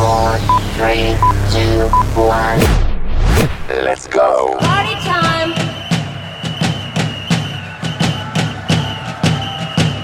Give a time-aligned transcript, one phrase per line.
[0.00, 0.32] four,
[0.80, 1.12] three,
[1.52, 1.84] two,
[2.16, 2.60] one.
[3.84, 4.56] Let's go.
[4.56, 5.52] Party time.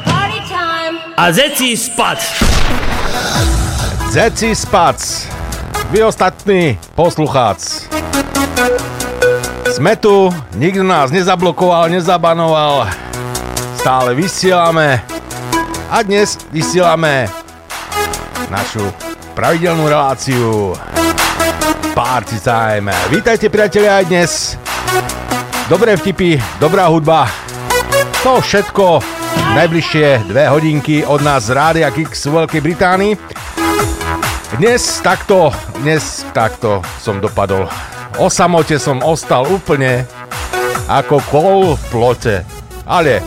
[0.05, 0.95] Party time.
[1.17, 2.21] A zeci spať.
[4.13, 5.01] Zeci spac.
[5.89, 7.89] Vy ostatní posluchác.
[9.73, 10.29] Sme tu,
[10.61, 12.85] nikto nás nezablokoval, nezabanoval.
[13.81, 15.01] Stále vysielame.
[15.89, 17.33] A dnes vysielame
[18.53, 19.06] našu
[19.37, 20.73] pravidelnú reláciu
[21.93, 22.89] Party Time.
[23.13, 24.57] Vítajte priatelia aj dnes.
[25.69, 27.29] Dobré vtipy, dobrá hudba.
[28.25, 29.05] To všetko
[29.53, 33.13] najbližšie dve hodinky od nás z Rádia Kix v Veľkej Británii.
[34.57, 35.53] Dnes takto,
[35.85, 37.69] dnes takto som dopadol.
[38.17, 40.09] O samote som ostal úplne
[40.89, 42.37] ako kol v plote.
[42.89, 43.21] Ale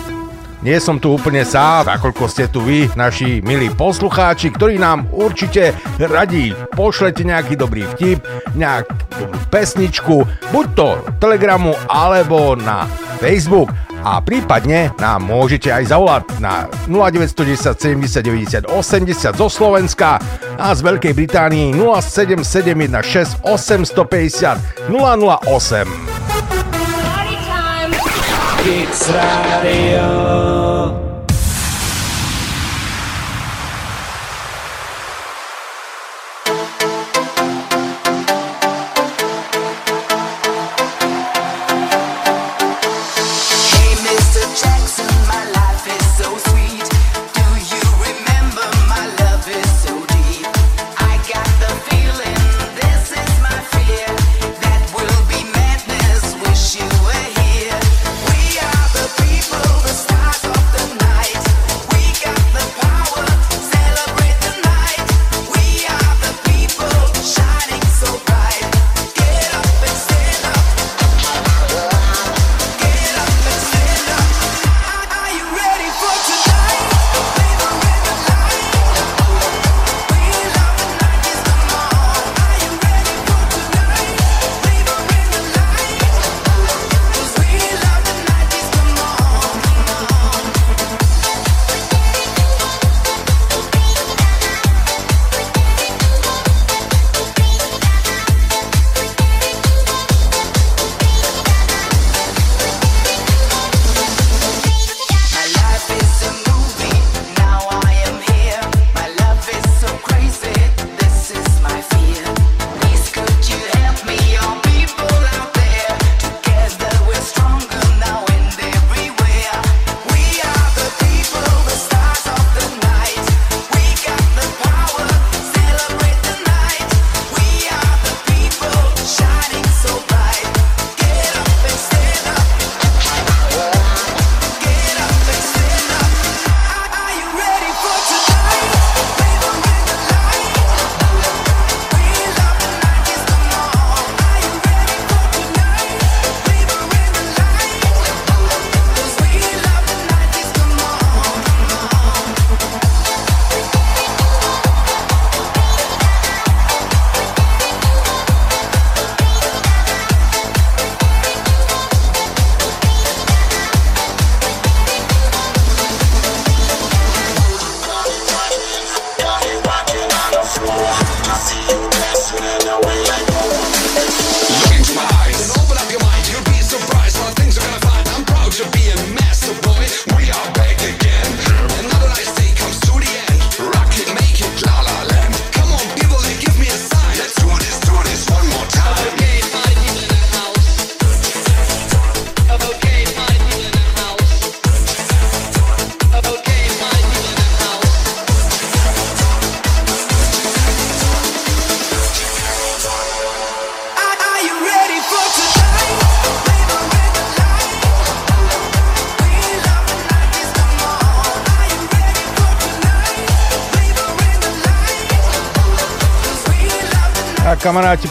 [0.59, 5.75] nie som tu úplne sám, nakoľko ste tu vy, naši milí poslucháči, ktorí nám určite
[5.99, 8.23] radí pošlete nejaký dobrý vtip,
[8.55, 12.87] nejakú pesničku, buď to telegramu alebo na
[13.19, 13.71] Facebook
[14.03, 20.19] a prípadne nám môžete aj zavolať na 0910 70 90 80 zo Slovenska
[20.55, 25.87] a z Veľkej Británii 07716 850 008.
[26.99, 27.91] Party time.
[28.63, 30.48] Kicks Radio.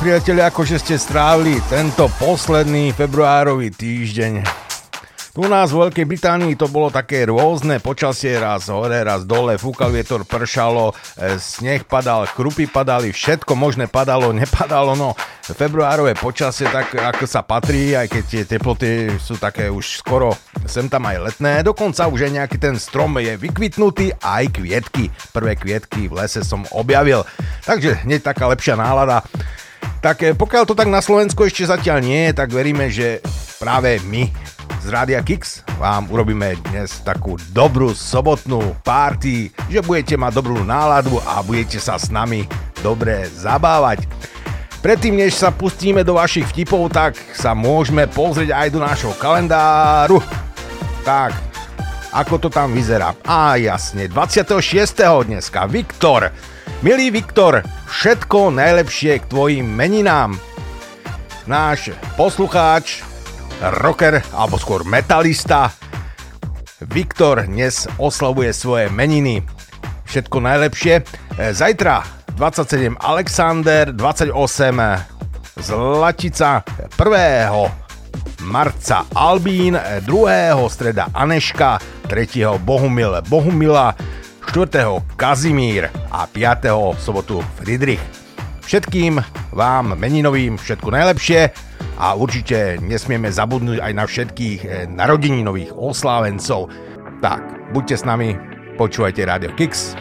[0.08, 4.40] Priatelia, akože ste strávili tento posledný februárový týždeň.
[5.36, 9.92] U nás v Veľkej Británii to bolo také rôzne počasie, raz hore, raz dole, fúkal
[9.92, 15.12] vietor, pršalo, e, sneh padal, krupy padali, všetko možné padalo, nepadalo, no
[15.52, 20.32] februárové počasie, tak ako sa patrí, aj keď tie teploty sú také už skoro
[20.64, 25.52] sem tam aj letné, dokonca už aj nejaký ten strom je vykvitnutý, aj kvietky, prvé
[25.52, 27.28] kvietky v lese som objavil,
[27.68, 29.20] takže hneď taká lepšia nálada.
[29.98, 33.18] Tak e, pokiaľ to tak na Slovensku ešte zatiaľ nie je, tak veríme, že
[33.58, 34.30] práve my
[34.78, 41.18] z Rádia Kix vám urobíme dnes takú dobrú sobotnú party, že budete mať dobrú náladu
[41.26, 42.46] a budete sa s nami
[42.78, 44.06] dobre zabávať.
[44.78, 50.22] Predtým, než sa pustíme do vašich vtipov, tak sa môžeme pozrieť aj do nášho kalendáru.
[51.02, 51.34] Tak,
[52.14, 53.18] ako to tam vyzerá?
[53.26, 54.54] Á, jasne, 26.
[55.26, 56.30] dneska, Viktor.
[56.78, 60.38] Milý Viktor, všetko najlepšie k tvojim meninám.
[61.50, 63.02] Náš poslucháč,
[63.82, 65.74] rocker, alebo skôr metalista,
[66.86, 69.42] Viktor dnes oslavuje svoje meniny.
[70.06, 71.02] Všetko najlepšie.
[71.50, 72.06] Zajtra
[72.38, 74.30] 27 Alexander, 28
[75.58, 76.62] Zlatica,
[76.94, 78.46] 1.
[78.46, 79.74] marca Albín,
[80.06, 80.06] 2.
[80.70, 82.62] streda Aneška, 3.
[82.62, 83.98] Bohumil Bohumila,
[84.48, 85.04] 4.
[85.20, 86.96] Kazimír a 5.
[86.96, 88.00] sobotu Friedrich.
[88.64, 89.20] Všetkým
[89.52, 91.52] vám meninovým všetko najlepšie
[92.00, 96.72] a určite nesmieme zabudnúť aj na všetkých eh, narodeninových oslávencov.
[97.20, 98.40] Tak, buďte s nami,
[98.80, 99.92] počúvajte Radio Kix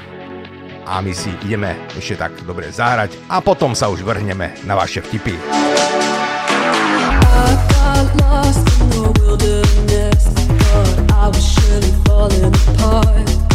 [0.88, 5.04] a my si ideme ešte tak dobre zahrať a potom sa už vrhneme na vaše
[5.04, 5.36] vtipy.
[11.18, 13.47] I was surely falling apart.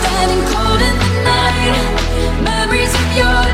[0.00, 2.42] Standing cold in the night.
[2.42, 3.53] Memories of your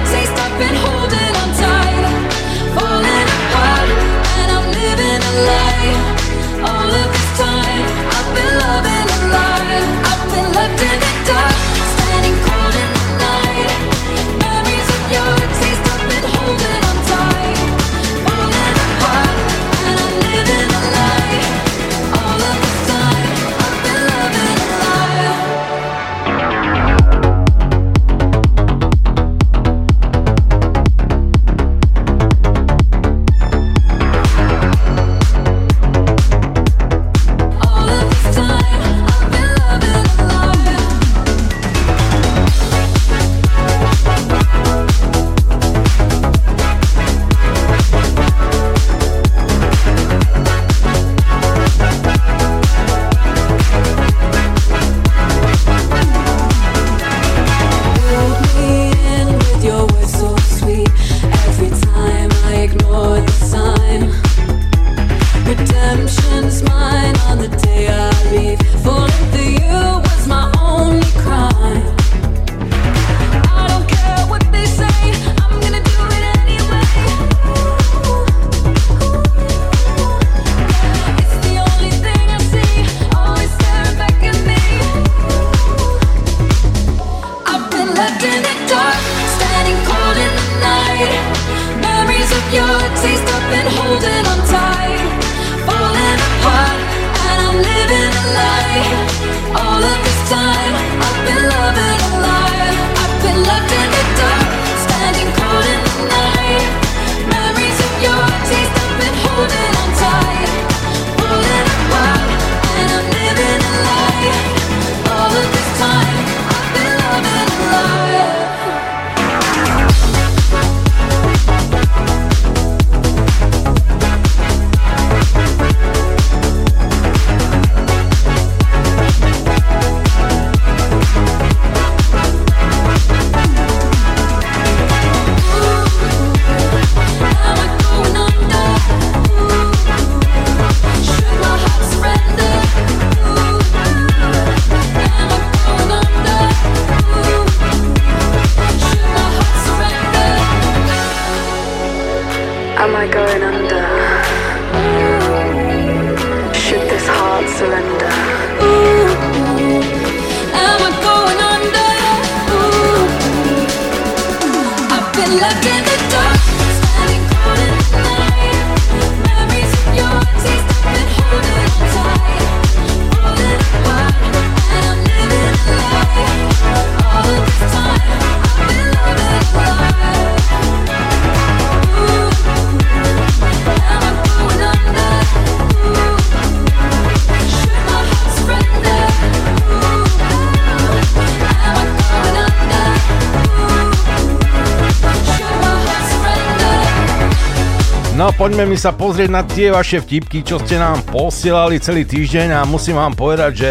[198.41, 202.65] poďme mi sa pozrieť na tie vaše vtipky, čo ste nám posielali celý týždeň a
[202.65, 203.70] musím vám povedať, že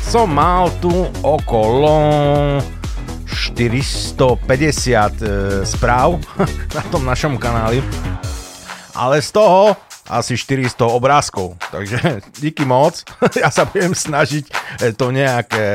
[0.00, 0.88] som mal tu
[1.20, 1.92] okolo
[3.28, 5.28] 450 e,
[5.68, 6.16] správ
[6.76, 7.84] na tom našom kanáli,
[8.96, 9.76] ale z toho
[10.08, 11.60] asi 400 obrázkov.
[11.68, 13.04] Takže díky moc.
[13.36, 14.44] Ja sa budem snažiť
[14.80, 15.68] e, to nejak e, e,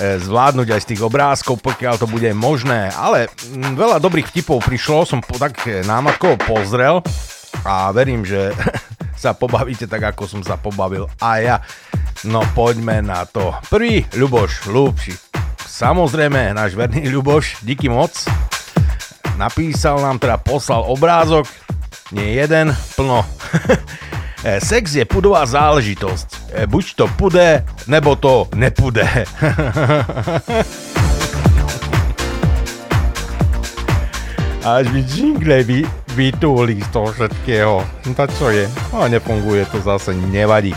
[0.00, 2.88] zvládnuť aj z tých obrázkov, pokiaľ to bude možné.
[2.96, 7.04] Ale mm, veľa dobrých vtipov prišlo, som tak e, námatkovo pozrel
[7.68, 8.56] a verím, že
[9.22, 11.56] sa pobavíte tak, ako som sa pobavil a ja.
[12.24, 13.56] No poďme na to.
[13.72, 15.14] Prvý, Ľuboš Lúbši.
[15.64, 18.12] Samozrejme, náš verný Ľuboš, díky moc.
[19.40, 21.48] Napísal nám, teda poslal obrázok,
[22.12, 23.24] nie jeden, plno.
[24.40, 26.56] E, Sex je pudová záležitosť.
[26.56, 29.04] E, Buď to pude, nebo to nepude.
[34.64, 35.84] Až mi jingle vy,
[36.16, 37.84] vytúli z toho všetkého.
[37.84, 38.64] No tak čo je?
[38.92, 40.72] No nefunguje to zase, nevadí.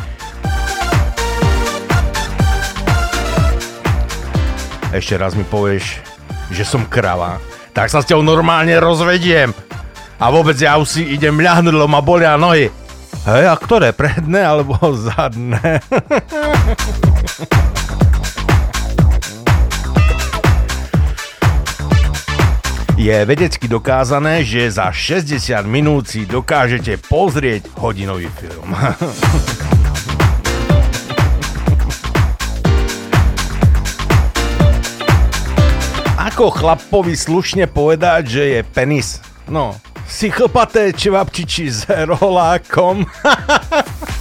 [4.91, 6.03] Ešte raz mi povieš,
[6.51, 7.39] že som krava.
[7.72, 9.55] Tak sa s ťou normálne rozvediem.
[10.20, 12.83] A vôbec ja už si idem ľahnúť, lebo ma bolia nohy.
[13.24, 13.96] Hej, a ktoré?
[13.96, 15.80] Predné alebo zadné?
[23.00, 28.75] Je vedecky dokázané, že za 60 minút si dokážete pozrieť hodinový film.
[36.20, 39.24] Ako chlapovi slušne povedať, že je penis?
[39.48, 43.05] No, si chlpaté čevapčiči s rolákom.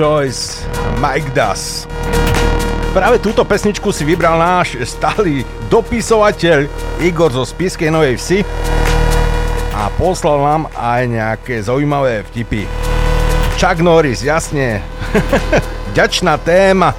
[0.00, 0.64] Choice,
[0.96, 1.84] Mike Das.
[2.96, 6.72] Práve túto pesničku si vybral náš stály dopisovateľ
[7.04, 8.40] Igor zo Spiskej Novej Vsi
[9.76, 12.64] a poslal nám aj nejaké zaujímavé vtipy.
[13.60, 14.80] Chuck Norris, jasne.
[15.96, 16.96] Ďačná téma.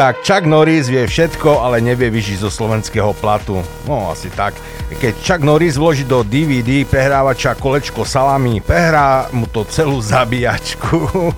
[0.00, 3.60] Tak Chuck Norris vie všetko, ale nevie vyžiť zo slovenského platu.
[3.84, 4.56] No asi tak.
[4.88, 11.04] Keď Chuck Norris vloží do DVD prehrávača kolečko salami, prehrá mu to celú zabíjačku.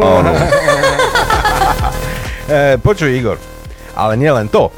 [2.46, 3.42] e, počuj Igor,
[3.98, 4.70] ale nielen to.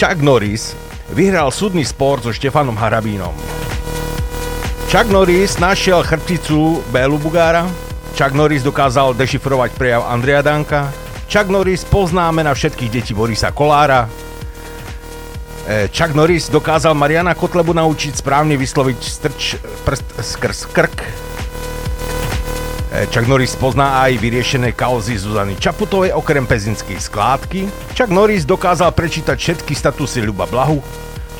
[0.00, 0.72] Chuck Norris
[1.12, 3.36] vyhral súdny spor so Štefanom Harabínom.
[4.88, 7.68] Chuck Norris našiel chrbticu Bélu Bugára,
[8.16, 11.03] Chuck Norris dokázal dešifrovať prejav Andrea Danka,
[11.34, 14.06] Chuck Norris poznáme na všetkých detí Borisa Kolára,
[15.64, 19.56] E, Chuck Norris dokázal Mariana Kotlebu naučiť správne vysloviť strč
[19.88, 20.98] prst skrz krk.
[21.00, 21.08] E,
[23.08, 27.64] Chuck Norris pozná aj vyriešené kauzy Zuzany Čaputovej okrem pezinskej skládky.
[27.96, 30.84] Chuck Norris dokázal prečítať všetky statusy Ľuba Blahu.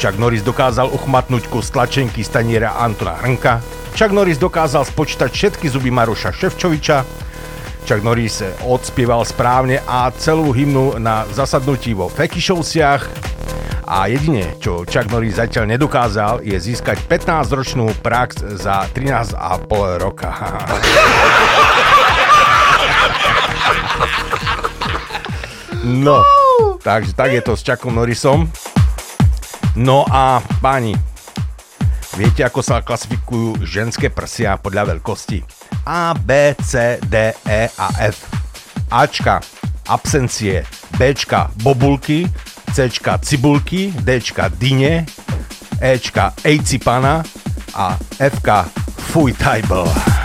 [0.01, 3.61] Chuck Norris dokázal uchmatnúť kus tlačenky staniera Antona Hrnka.
[3.93, 7.24] Chuck Norris dokázal spočítať všetky zuby Maroša Ševčoviča.
[7.85, 13.03] Chuck Norris odspieval správne a celú hymnu na zasadnutí vo Fekišovciach.
[13.85, 19.37] A jedine, čo Chuck Norris zatiaľ nedokázal, je získať 15-ročnú prax za 13,5
[20.01, 20.33] roka.
[25.85, 26.25] No,
[26.81, 28.49] takže tak je to s Chuckom Norrisom.
[29.77, 30.97] No a páni,
[32.17, 35.64] viete, ako sa klasifikujú ženské prsia podľa veľkosti?
[35.87, 38.27] A, B, C, D, E a F.
[38.91, 39.41] Ačka,
[39.89, 40.65] absencie,
[40.99, 42.27] Bčka, bobulky,
[42.73, 45.07] Cčka, cibulky, Dčka, dyne,
[45.81, 47.25] Ečka, ejcipana
[47.75, 48.65] a Fka,
[48.97, 50.24] fuj tajbl.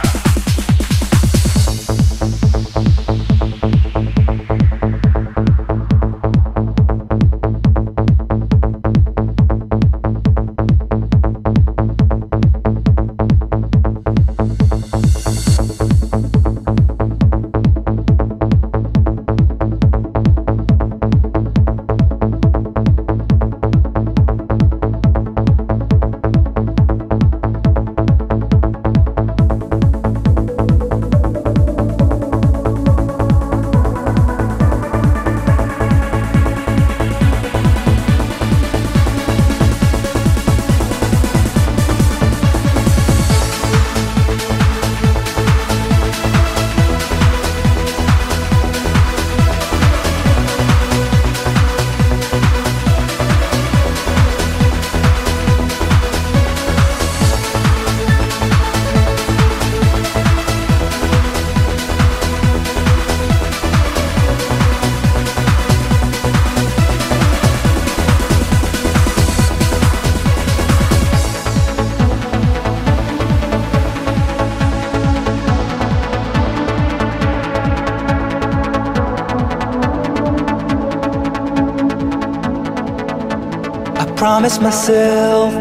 [84.19, 85.53] Promised myself.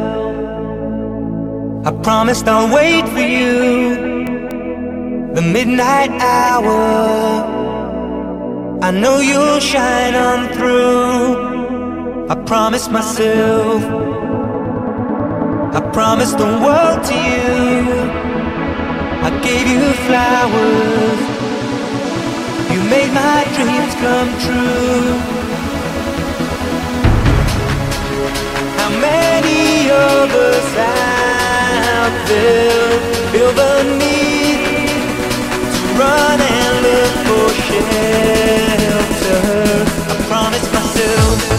[1.86, 3.94] I promised I'll wait for you.
[5.32, 6.80] The midnight hour.
[8.82, 12.26] I know you'll shine on through.
[12.28, 13.80] I promised myself.
[15.78, 17.50] I promised the world to you.
[19.28, 21.20] I gave you flowers.
[22.72, 25.37] You made my dreams come true.
[29.00, 32.90] Many of us out there
[33.32, 34.88] feel the need
[35.74, 39.42] to run and look for shelter?
[40.10, 41.57] I promised myself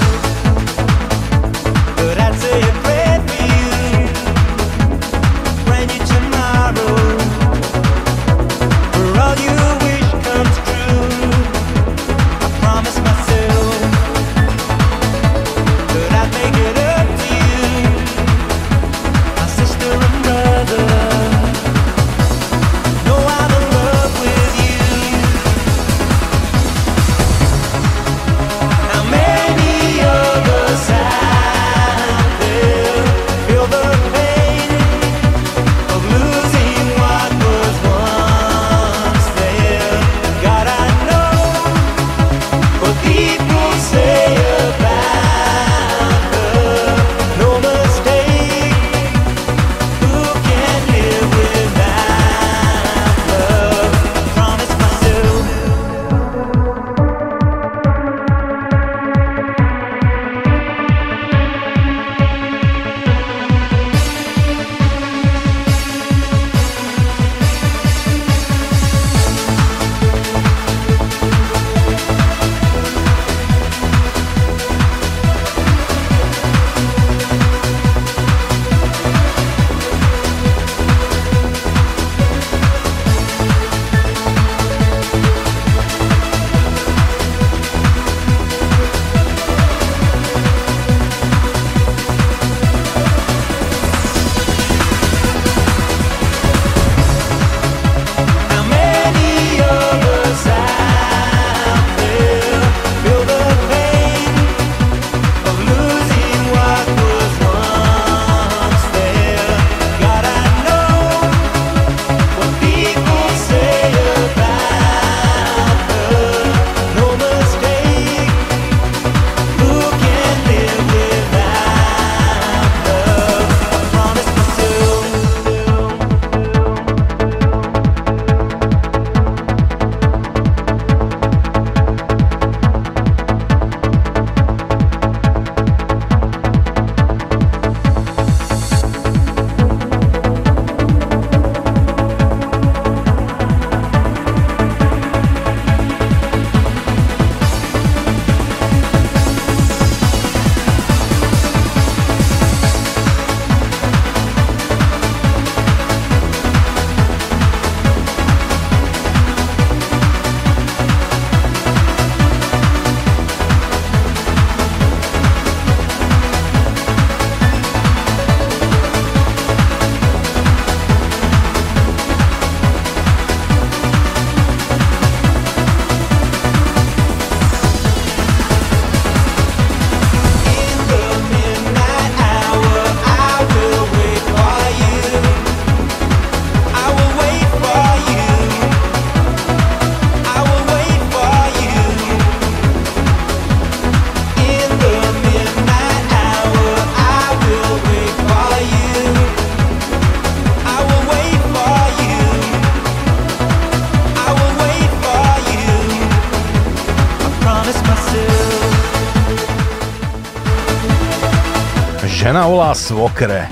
[212.89, 213.45] svokre.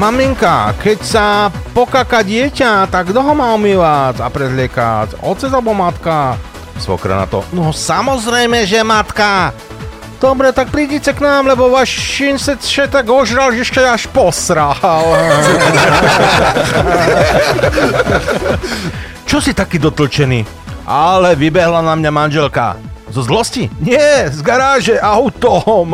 [0.00, 5.20] Maminka, keď sa pokaka dieťa, tak kto ho má umývať a prezliekať?
[5.20, 6.40] Otec alebo matka?
[6.80, 9.52] Svokra na to, no samozrejme, že matka.
[10.16, 12.56] Dobre, tak prídite k nám, lebo váš šin sa
[12.88, 14.80] tak ožral, že ešte až posral.
[19.28, 20.46] Čo si taký dotlčený?
[20.88, 22.91] Ale vybehla na mňa manželka.
[23.12, 23.68] Zo zlosti?
[23.84, 25.92] Nie, z garáže autom.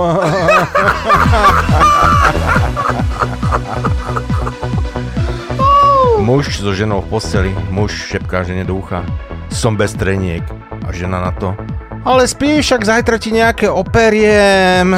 [6.23, 9.03] Muž so ženou v posteli, muž šepká žene do ucha.
[9.51, 10.47] Som bez treniek.
[10.87, 11.59] A žena na to.
[12.07, 14.95] Ale spíš, však zajtra ti nejaké operiem.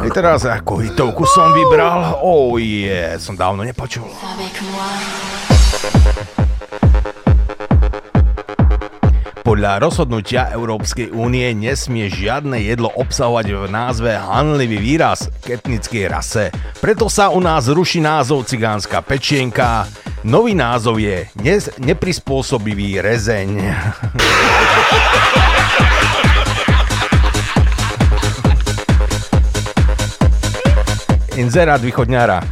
[0.00, 2.24] I teraz ako hitovku som vybral?
[2.24, 4.08] Oh yeah, som dávno nepočul.
[9.62, 16.50] Podľa rozhodnutia Európskej únie nesmie žiadne jedlo obsahovať v názve hanlivý výraz k etnickej rase.
[16.82, 19.86] Preto sa u nás ruší názov cigánska pečienka.
[20.26, 23.62] Nový názov je nes- neprispôsobivý rezeň.
[31.38, 32.42] Inzerát východňara.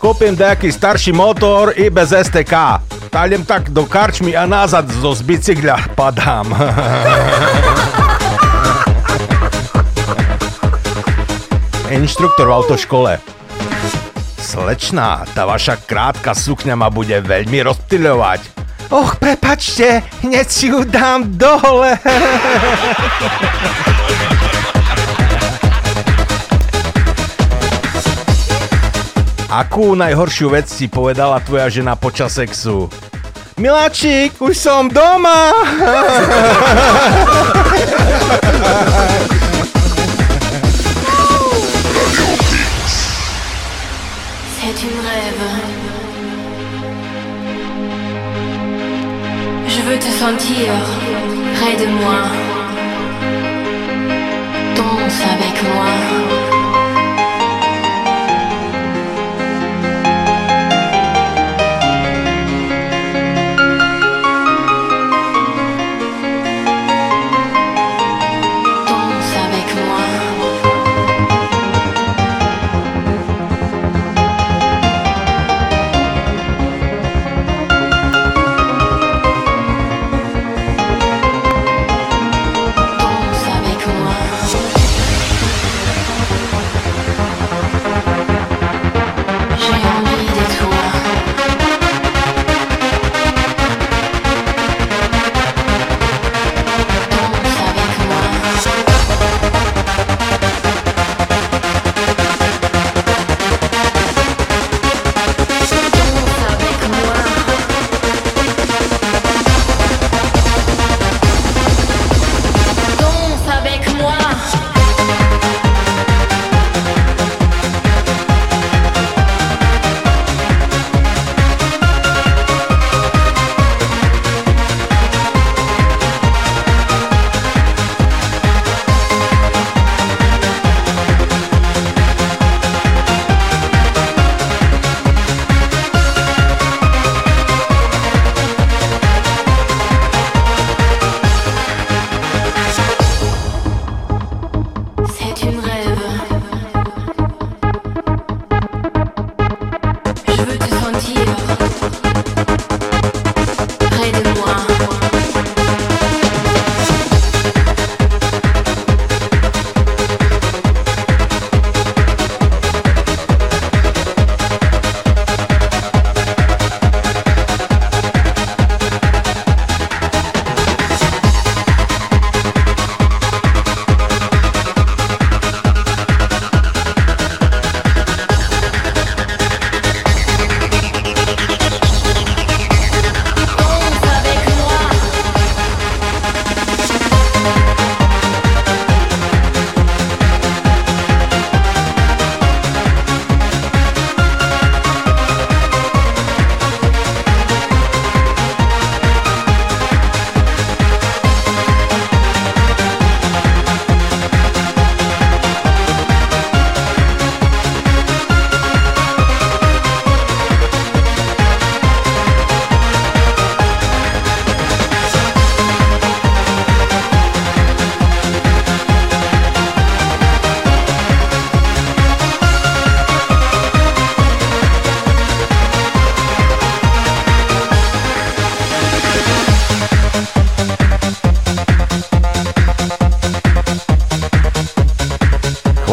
[0.00, 2.80] Kúpim nejaký starší motor i bez STK.
[3.12, 6.48] Taliem tak do karčmy a nazad zo z bicykľa padám.
[11.92, 13.20] Inštruktor v autoškole.
[14.40, 18.64] Slečná, tá vaša krátka sukňa ma bude veľmi rozptyľovať.
[18.88, 22.00] Och, prepačte, hneď si ju dám dole.
[29.52, 32.88] Akú najhoršiu vec si povedala tvoja žena počas sexu?
[33.60, 35.52] Miláčik, už som doma!
[44.56, 45.44] C'est une rêve.
[49.68, 50.72] Je veux te sentir
[51.60, 52.24] près de moi.
[54.80, 56.51] Danse avec moi.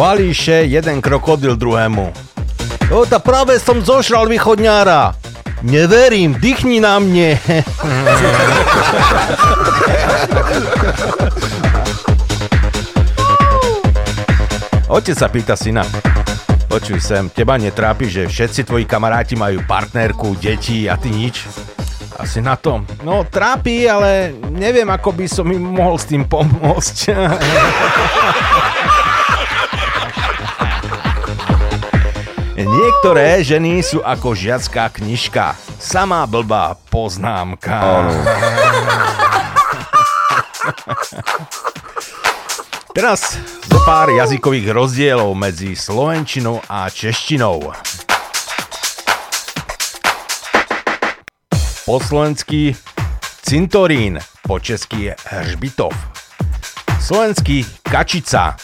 [0.09, 2.09] Chválíše jeden krokodil druhému.
[2.89, 5.13] O, ta práve som zošral východňára.
[5.61, 7.37] Neverím, dýchni na mne.
[14.89, 15.85] Otec sa pýta syna.
[16.65, 21.45] Počuj sem, teba netrápi, že všetci tvoji kamaráti majú partnerku, deti a ty nič?
[22.17, 22.81] Asi na to.
[23.05, 26.97] No, trápi, ale neviem, ako by som im mohol s tým pomôcť.
[32.59, 35.55] Niektoré ženy sú ako žiacká knižka.
[35.79, 38.03] Samá blbá poznámka.
[42.91, 47.71] Teraz zo pár jazykových rozdielov medzi slovenčinou a češtinou.
[51.87, 52.75] Po slovensky
[53.39, 55.95] cintorín, po česky hřbitov.
[56.99, 58.59] Slovenský kačica,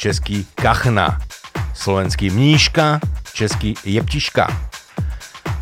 [0.00, 1.20] český kachna.
[1.76, 3.04] Slovenský mníška,
[3.36, 4.48] český jeptiška.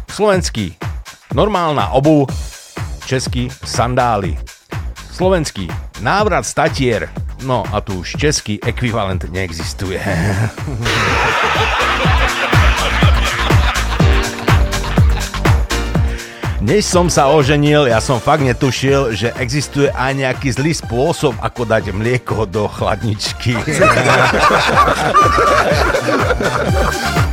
[0.07, 0.79] Slovenský
[1.35, 2.27] normálna obu,
[3.07, 4.39] český sandály.
[5.11, 5.67] Slovenský
[5.99, 7.11] návrat statier,
[7.43, 9.99] no a tu už český ekvivalent neexistuje.
[16.65, 21.69] Než som sa oženil, ja som fakt netušil, že existuje aj nejaký zlý spôsob, ako
[21.69, 23.59] dať mlieko do chladničky.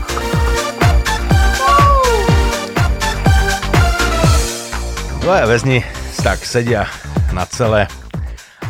[5.21, 5.85] Dvaja väzni
[6.25, 6.89] tak sedia
[7.29, 7.85] na cele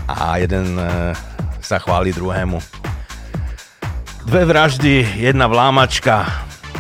[0.04, 1.16] a jeden e,
[1.64, 2.60] sa chváli druhému.
[4.28, 6.28] Dve vraždy, jedna vlámačka.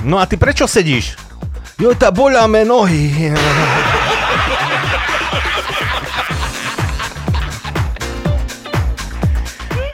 [0.04, 1.16] No a ty prečo sedíš?
[1.80, 3.32] Jo, tá boľame nohy.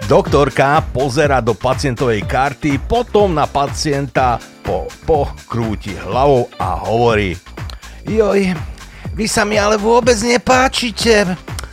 [0.10, 7.38] Doktorka pozera do pacientovej karty, potom na pacienta po, pokrúti hlavou a hovorí
[8.08, 8.58] Joj,
[9.18, 11.26] vy sa mi ale vôbec nepáčite.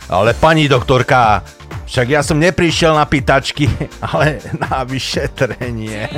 [0.09, 1.45] Ale pani doktorka,
[1.85, 3.69] však ja som neprišiel na pýtačky,
[4.09, 6.09] ale na vyšetrenie.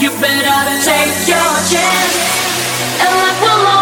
[0.00, 2.16] You better take your chance,
[3.04, 3.79] and life will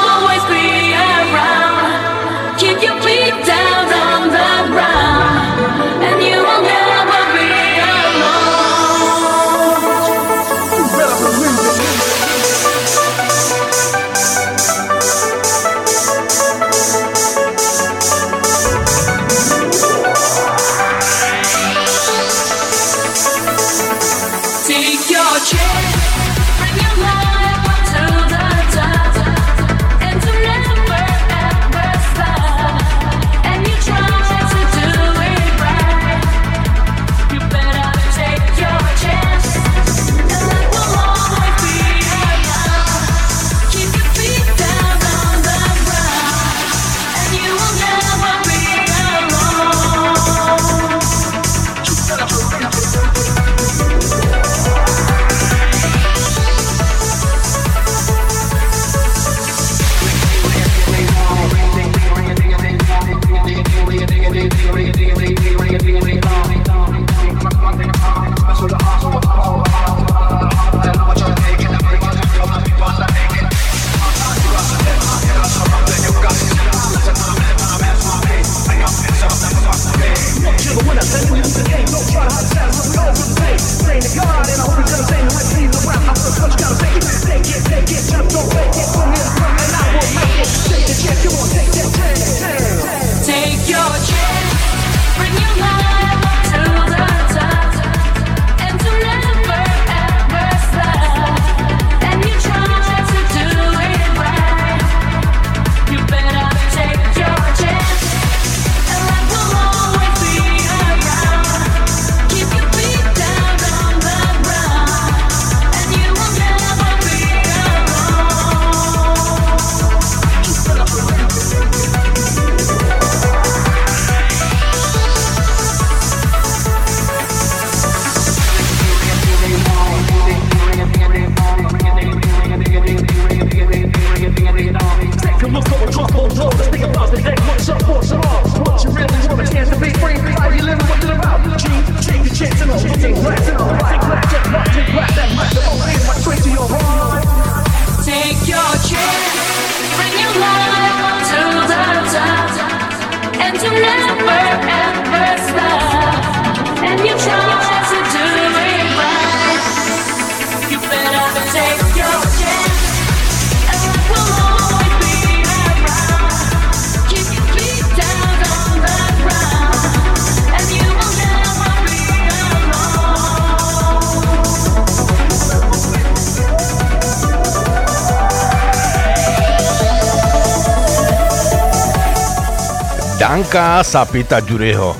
[183.38, 184.98] Janka sa pýta Ďuriho.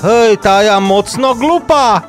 [0.00, 2.08] Hej, tá ja mocno glupá.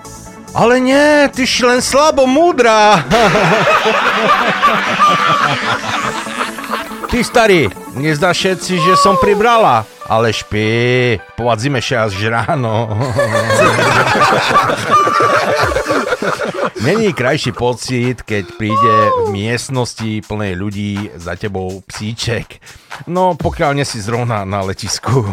[0.55, 3.03] Ale nie, ty si len slabo múdra.
[7.11, 7.67] Ty starý,
[7.99, 9.83] nezdá všetci, že som pribrala.
[10.07, 12.87] Ale špí, povadzíme še až ráno.
[16.85, 18.95] Není krajší pocit, keď príde
[19.25, 22.59] v miestnosti plnej ľudí za tebou psíček.
[23.07, 25.21] No, pokiaľ nie si zrovna na letisku.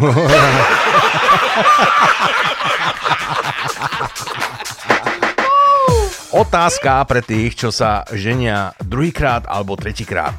[6.35, 10.35] Otázka pre tých, čo sa ženia druhýkrát alebo tretíkrát.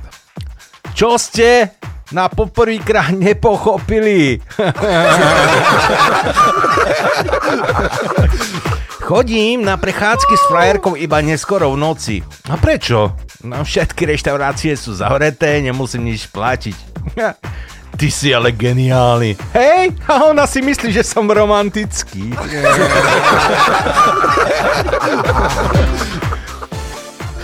[0.92, 1.72] Čo ste
[2.12, 4.44] na poprvýkrát nepochopili?
[9.06, 12.16] Chodím na prechádzky s frajerkou iba neskoro v noci.
[12.50, 13.14] A prečo?
[13.46, 16.74] No všetky reštaurácie sú zahreté, nemusím nič platiť.
[18.02, 19.38] Ty si ale geniálny.
[19.54, 22.34] Hej, a ona si myslí, že som romantický.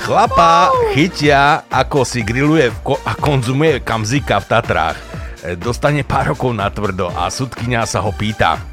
[0.01, 2.73] Chlapa chytia, ako si grilluje
[3.05, 4.97] a konzumuje kamzika v Tatrách.
[5.45, 8.70] E, Dostane pár rokov na tvrdo a sudkynia sa ho pýta.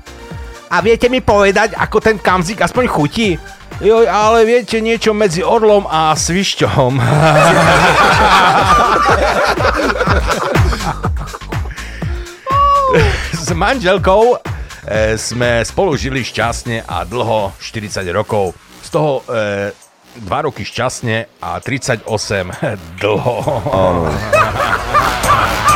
[0.69, 3.41] A viete mi povedať, ako ten kamzik aspoň chutí?
[3.81, 6.93] Joj, ale viete niečo medzi orlom a svišťom.
[13.33, 18.53] S manželkou e, sme spolu žili šťastne a dlho 40 rokov.
[18.85, 19.73] Z toho e,
[20.21, 22.05] 2 roky šťastne a 38
[23.01, 23.35] dlho.
[23.73, 25.57] Pán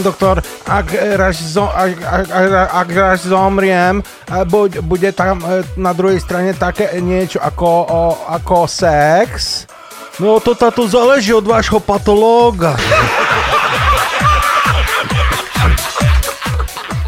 [0.00, 4.04] pán doktor, ak raz, zo, ak, ak, ak, ak raz zomriem, e,
[4.48, 9.68] buď, bude tam e, na druhej strane také niečo ako, o, ako sex?
[10.16, 12.80] No to táto záleží od vášho patológa.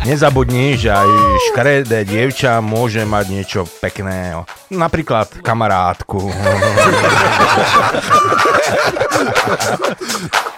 [0.04, 1.08] Nezabudni, že aj
[1.48, 4.36] škaredé dievča môže mať niečo pekné.
[4.68, 6.28] Napríklad kamarátku.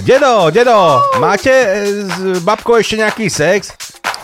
[0.00, 3.72] Dedo, dedo, máte e, s babkou ešte nejaký sex?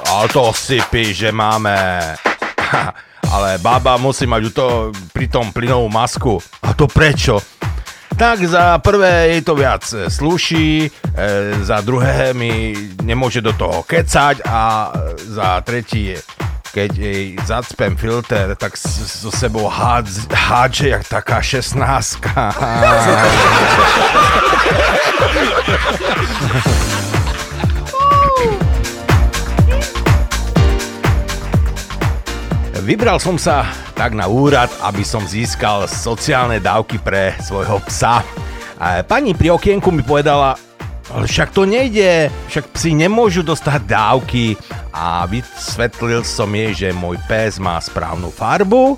[0.04, 1.72] A to si pí, že máme.
[3.32, 6.36] Ale baba musí mať to, pri tom plynovú masku.
[6.60, 7.40] A to prečo?
[8.12, 10.88] Tak za prvé jej to viac e, slúši, e,
[11.64, 16.12] za druhé mi nemôže do toho kecať a za tretí
[16.72, 22.48] keď jej zacpem filter, tak so sebou hádže jak taká šestnáctka.
[32.82, 38.24] Vybral som sa tak na úrad, aby som získal sociálne dávky pre svojho psa.
[39.04, 40.56] Pani pri okienku mi povedala,
[41.12, 44.56] ale však to nejde, však psi nemôžu dostať dávky.
[44.92, 48.96] A vysvetlil som jej, že môj pes má správnu farbu,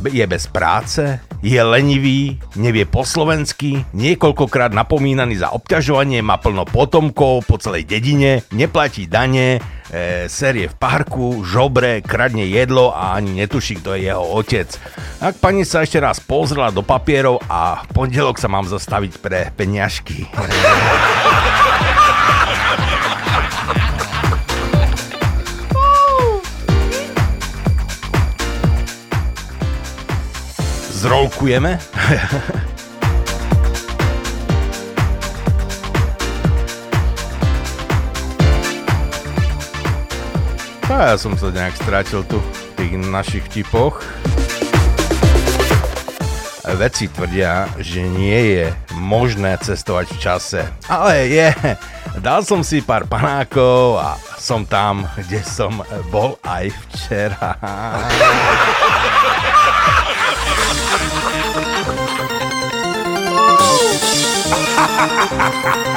[0.00, 7.44] je bez práce, je lenivý, nevie po slovensky, niekoľkokrát napomínaný za obťažovanie, má plno potomkov
[7.44, 9.60] po celej dedine, neplatí dane,
[9.90, 14.70] e, série v parku, žobre, kradne jedlo a ani netuší, kto je jeho otec.
[15.20, 19.52] Ak pani sa ešte raz pozrela do papierov a v pondelok sa mám zastaviť pre
[19.52, 20.30] peňažky.
[31.00, 31.80] Zrolkujeme?
[41.00, 44.04] A ja som sa nejak strátil tu v tých našich vtipoch.
[46.76, 48.68] Veci tvrdia, že nie je
[49.00, 50.60] možné cestovať v čase.
[50.92, 51.48] Ale je.
[52.20, 55.80] Dal som si pár panákov a som tam, kde som
[56.12, 57.56] bol aj včera.
[65.00, 65.86] Give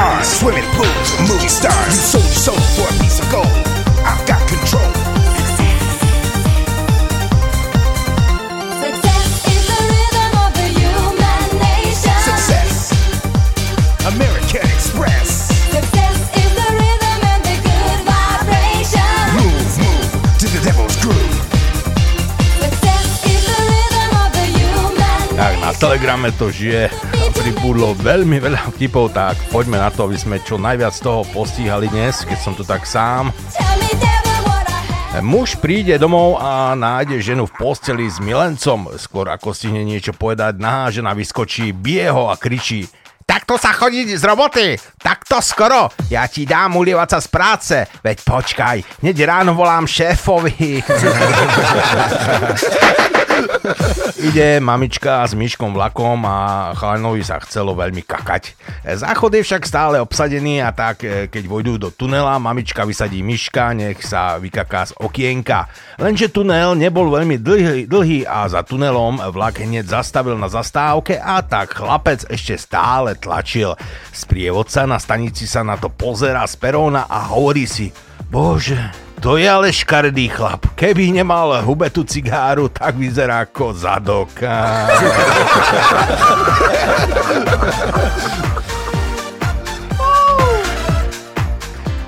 [0.00, 1.92] cars, swimming pools, movie stars.
[1.92, 3.52] You sold your soul for a piece of gold.
[4.08, 4.90] I've got control.
[8.80, 12.16] Success is the rhythm of the human nation.
[14.12, 15.28] American Express.
[15.76, 19.16] Success is the rhythm and the good vibration.
[19.36, 20.08] Move, move
[20.40, 21.36] to the devil's groove.
[22.64, 27.19] Success is the rhythm of the human Tak na Telegrame to žije.
[27.40, 31.88] Pribudlo veľmi veľa vtipov, tak poďme na to, aby sme čo najviac z toho postíhali
[31.88, 33.32] dnes, keď som tu tak sám.
[35.24, 38.92] Muž príde domov a nájde ženu v posteli s milencom.
[39.00, 42.84] Skôr ako stihne niečo povedať, nahá žena vyskočí, bije ho a kričí
[43.30, 48.26] Takto sa chodí z roboty, takto skoro, ja ti dám ulievať sa z práce, veď
[48.26, 50.82] počkaj, hneď ráno volám šéfovi.
[54.30, 58.52] Ide mamička s myškom vlakom a chalanovi sa chcelo veľmi kakať.
[58.96, 63.72] Záchod je však stále obsadený a tak, e, keď vojdú do tunela, mamička vysadí myška,
[63.72, 65.68] nech sa vykaká z okienka.
[65.96, 71.40] Lenže tunel nebol veľmi dlhý, dlhý a za tunelom vlak hneď zastavil na zastávke a
[71.40, 73.76] tak chlapec ešte stále tlačil.
[74.12, 77.88] Sprievodca na stanici sa na to pozera z peróna a hovorí si
[78.30, 80.72] Bože, to je ale škaredý chlap.
[80.72, 84.32] Keby nemal hubetu cigáru, tak vyzerá ako zadok.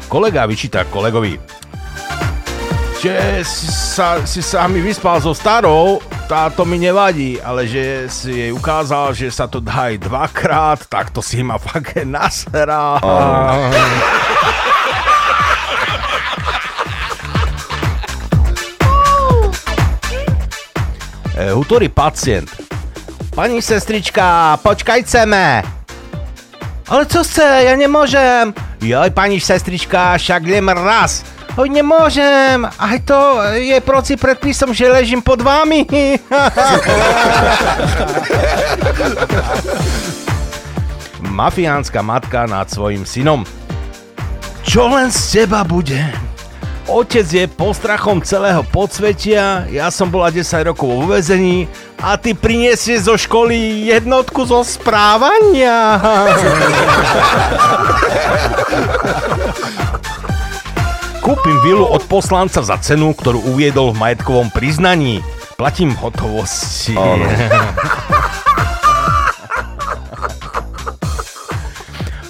[0.09, 1.37] Kolega vyčíta kolegovi.
[3.03, 6.01] Že si sa, si sa mi vyspal so starou,
[6.33, 11.13] táto mi nevadí, ale že si jej ukázal, že sa to dá aj dvakrát, tak
[11.13, 13.03] to si ma fakt nasral.
[13.05, 14.42] E,
[21.51, 22.47] Hutorí pacient.
[23.35, 25.63] Pani sestrička, počkajceme.
[26.89, 28.55] Ale co chce, ja nemôžem.
[28.79, 31.27] Joj, pani sestrička, však len raz.
[31.57, 32.65] Oj, nemôžem.
[32.65, 35.85] Aj to je proci predpisom, že ležím pod vami.
[41.33, 43.45] Mafiánska matka nad svojim synom.
[44.65, 46.01] Čo len z teba bude?
[46.91, 51.71] Otec je postrachom celého podsvetia, ja som bola 10 rokov vo vezení
[52.03, 56.03] a ty priniesieš zo školy jednotku zo správania.
[61.23, 65.23] Kúpim vilu od poslanca za cenu, ktorú uviedol v majetkovom priznaní.
[65.55, 66.99] Platím hotovosti.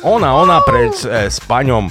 [0.05, 1.89] Ona, ona pred e, spaňom.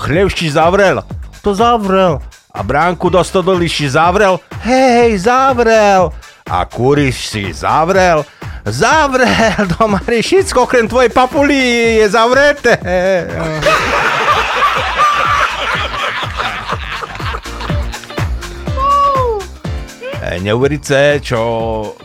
[0.00, 1.04] Chlevšti zavrel.
[1.42, 2.22] To zavrel.
[2.54, 4.38] A bránku do stodoliši zavrel.
[4.62, 6.14] Hej, zavrel.
[6.46, 8.22] A kuriš si zavrel.
[8.64, 11.58] Zavrel, doma všetko okrem tvojej papuli
[11.98, 12.78] je zavreté.
[20.22, 21.40] E, Neuveríte, čo,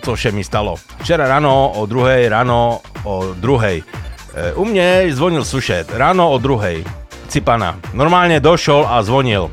[0.01, 0.81] čo vše mi stalo.
[1.05, 3.85] Včera ráno o druhej, ráno o druhej.
[3.85, 6.81] E, U mne zvonil sušet, ráno o druhej.
[7.27, 7.75] Cipana.
[7.91, 9.51] Normálne došol a zvonil.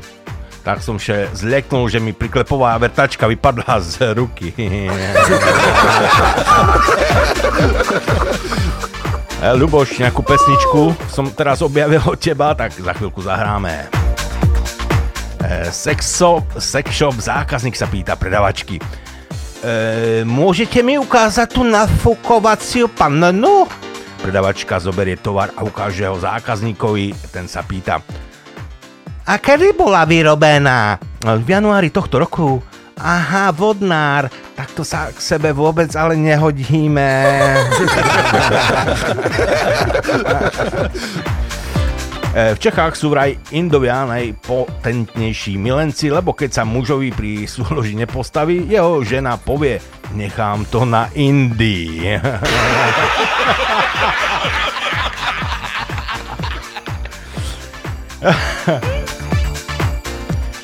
[0.65, 4.49] Tak som še zleknul, že mi priklepová vertačka vypadla z ruky.
[9.35, 13.91] E, Ľuboš, nejakú pesničku som teraz objavil od teba, tak za chvíľku zahráme.
[15.43, 18.79] E, Sexo, sex shop zákazník sa pýta predavačky.
[18.79, 18.81] E,
[20.23, 23.67] môžete mi ukázať tú nafukovaciu pannu?
[24.25, 28.01] Predavačka zoberie tovar a ukáže ho zákazníkovi, ten sa pýta.
[29.29, 30.97] A kedy bola vyrobená?
[31.21, 32.57] V januári tohto roku.
[32.97, 34.25] Aha, vodnár,
[34.57, 37.05] tak to sa k sebe vôbec ale nehodíme.
[42.35, 48.99] V Čechách sú vraj Indovia najpotentnejší milenci, lebo keď sa mužovi pri súloži nepostaví, jeho
[49.07, 49.79] žena povie,
[50.11, 52.19] nechám to na Indii.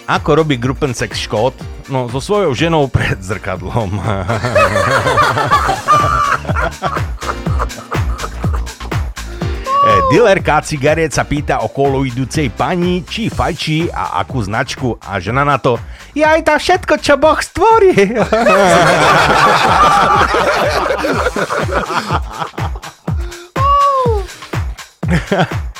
[0.08, 1.54] Ako robí Gruppensex Škód?
[1.92, 4.00] No, so svojou ženou pred zrkadlom.
[9.82, 15.42] E, Dilerka cigariet sa pýta okolo idúcej pani, či fajčí a akú značku a žena
[15.42, 17.96] na to ja aj tá všetko, čo Boh stvorí.
[25.32, 25.71] nezabudnem.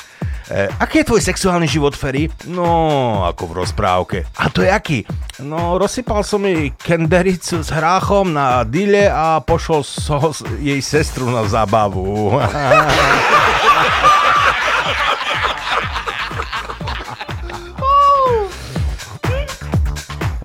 [0.52, 2.28] E, aký je tvoj sexuálny život, Ferry?
[2.44, 4.28] No, ako v rozprávke.
[4.36, 5.00] A to je aký?
[5.40, 11.48] No, rozsypal som jej kendericu s hráchom na dile a pošol so, jej sestru na
[11.48, 12.36] zábavu.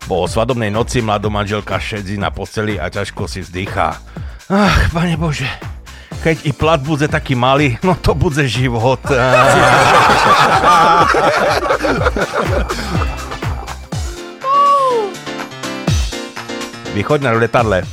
[0.08, 4.00] Po svadobnej noci mladá manželka šedzi na posteli a ťažko si vzdychá.
[4.48, 5.52] Ach, pane Bože,
[6.24, 9.00] keď i plat bude taký malý, no to bude život.
[16.98, 17.82] Východné letadle.
[17.82, 17.86] E,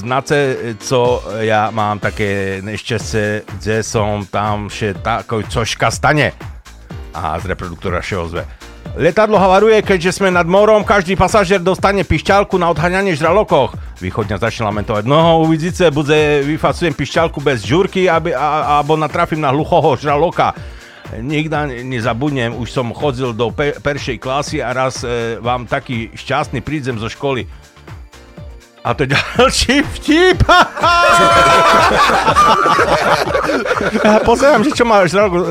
[0.00, 6.32] Znáte, co ja mám také nešťastie, kde som tam še takový cožka stane.
[7.12, 8.48] A z reproduktora še ozve.
[8.94, 13.74] Letadlo havaruje, keďže sme nad morom, každý pasažier dostane pišťalku na odhaňanie žralokoch.
[13.98, 15.02] Východňa začne lamentovať.
[15.10, 20.54] No, uvidíte, bude vyfacujem pišťalku bez žurky, aby, a, alebo natrafím na hluchoho žraloka.
[21.10, 26.62] Nikda nezabudnem, už som chodil do pe- peršej klasy a raz e, vám taký šťastný
[26.62, 27.50] prídem zo školy.
[28.86, 30.38] A to ďalší vtip.
[34.30, 35.42] Pozerám, že čo má žralok e,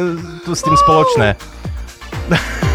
[0.47, 1.35] tu s tým spoločné.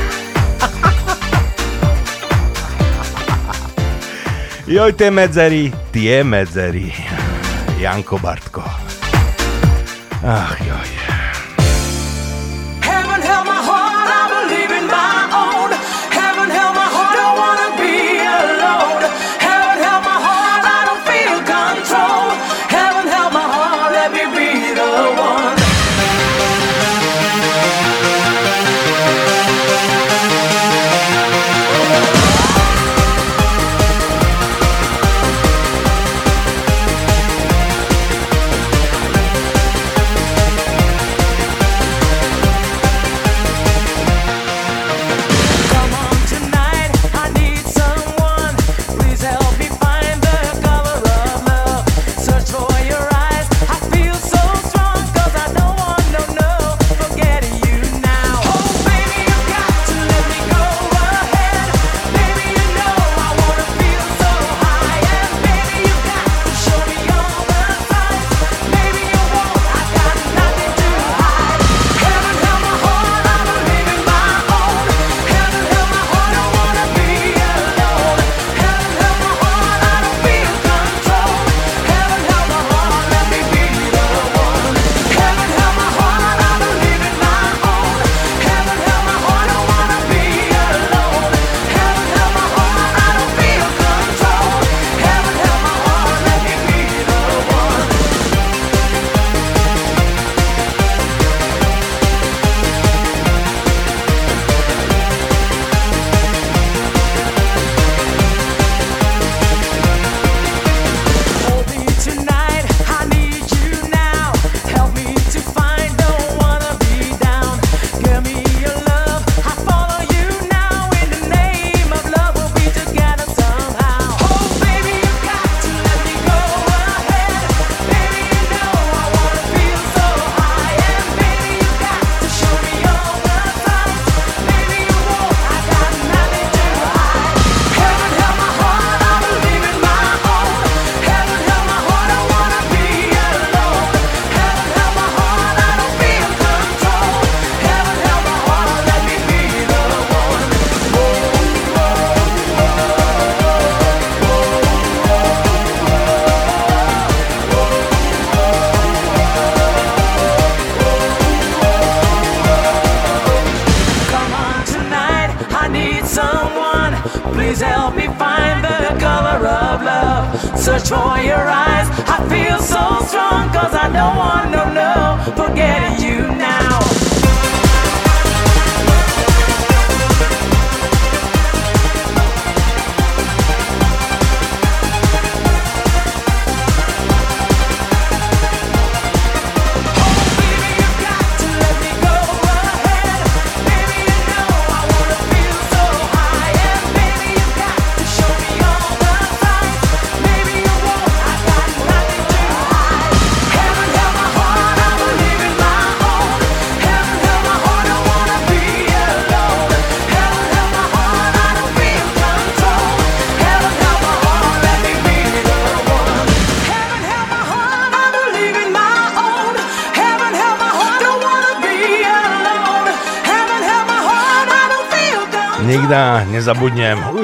[4.69, 6.93] Joj, tie medzery, tie medzery.
[7.81, 8.61] Janko Bartko.
[10.21, 11.08] Ach, joj.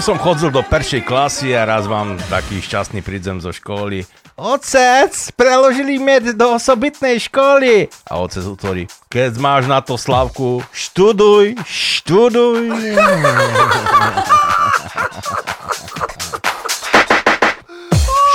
[0.05, 4.05] Som chodil do peršej klasy a raz vám taký šťastný prídzem zo školy.
[4.37, 7.89] Otec, preložili med do osobitnej školy.
[8.13, 12.69] A otec utvorí, keď máš na to slavku, študuj, študuj.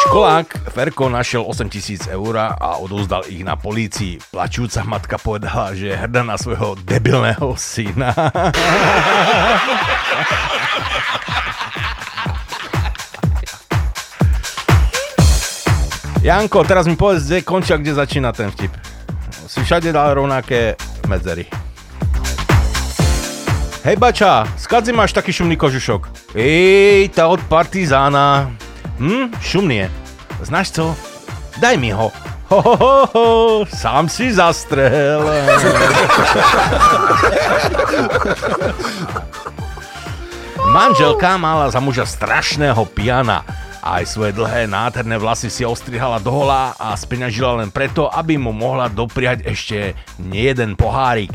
[0.10, 4.18] Školák Ferko našiel 8000 eur a odovzdal ich na polícii.
[4.34, 8.10] Plačúca matka povedala, že je hrdá na svojho debilného syna.
[16.30, 18.70] Janko, teraz mi povedz, kde končí kde začína ten vtip.
[19.50, 20.78] Si všade dal rovnaké
[21.10, 21.50] medzery.
[23.82, 26.30] Hej bača, skadzi máš taký šumný kožušok?
[26.38, 28.46] Ej, tá od partizána.
[29.02, 29.88] Hm, šumný je.
[30.46, 30.94] Znáš co?
[31.58, 32.14] Daj mi ho.
[32.54, 33.26] Ho, ho, ho, ho,
[33.66, 35.26] sám si zastrel.
[40.70, 43.42] Manželka mala za muža strašného piana.
[43.80, 48.92] Aj svoje dlhé nádherné vlasy si ostrihala dohola a speňažila len preto, aby mu mohla
[48.92, 51.32] dopriať ešte nejeden pohárik.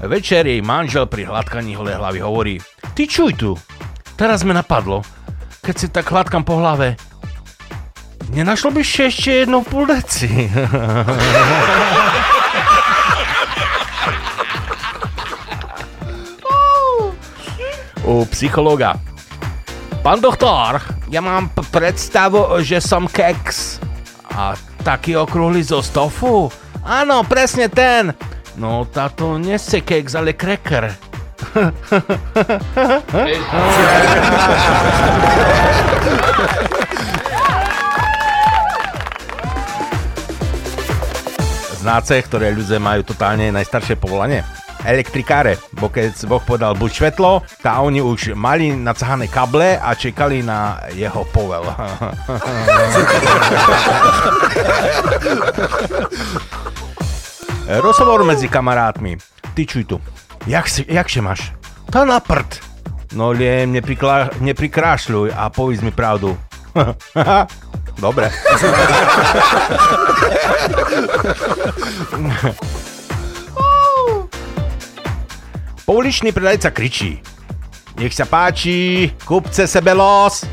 [0.00, 2.54] Večer jej manžel pri hladkaní holej hlavy hovorí
[2.96, 3.50] Ty čuj tu,
[4.16, 5.04] teraz me napadlo,
[5.60, 6.96] keď si tak hladkám po hlave,
[8.32, 10.48] nenašlo by si ešte jednu půl deci.
[18.02, 19.11] U psychologa.
[20.02, 23.78] Pán doktor, ja mám p- predstavu, že som keks.
[24.34, 26.50] A taký okrúhly zo stofu?
[26.82, 28.10] Áno, presne ten.
[28.58, 30.90] No, táto nese keks, ale kreker.
[41.82, 44.46] Znáce, ktoré ľudia majú totálne najstaršie povolanie?
[44.82, 50.42] Elektrikáre, bo keď Boh podal buď svetlo, tá oni už mali nacahané kable a čekali
[50.42, 51.62] na jeho povel.
[57.80, 59.16] Rozhovor medzi kamarátmi.
[59.54, 60.00] Ty čuj tu.
[60.46, 61.54] Jak, si, jak še máš?
[61.86, 62.58] Tá na prd.
[63.14, 66.34] No liem, nepriklá, neprikrášľuj a povedz mi pravdu.
[68.02, 68.32] Dobre.
[75.82, 77.18] Pouličný predajca kričí.
[77.98, 80.46] Nech sa páči, kupce sebe los.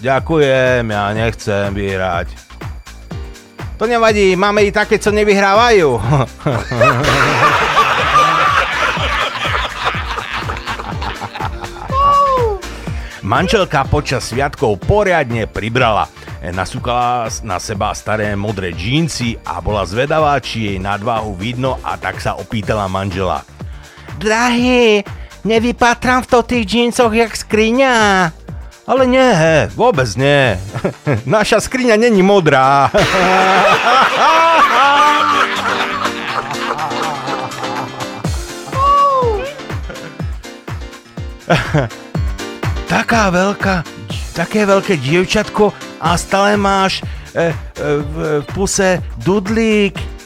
[0.00, 2.28] Ďakujem, ja nechcem vyhrať.
[3.80, 5.88] To nevadí, máme i také, co nevyhrávajú.
[13.30, 16.10] Manželka počas sviatkov poriadne pribrala.
[16.40, 22.18] Nasúkala na seba staré modré džínsy a bola zvedavá, či jej nadváhu vidno a tak
[22.18, 23.44] sa opýtala manžela.
[24.20, 25.00] Drahý,
[25.48, 28.28] nevypatrám v to tých džínsoch jak skriňa.
[28.84, 29.32] Ale nie,
[29.72, 30.60] vôbec nie.
[31.24, 32.92] Naša skriňa není modrá.
[42.92, 43.88] Taká veľká,
[44.36, 47.00] také veľké dievčatko a stále máš
[47.32, 47.52] e, e,
[48.04, 50.19] v puse dudlík.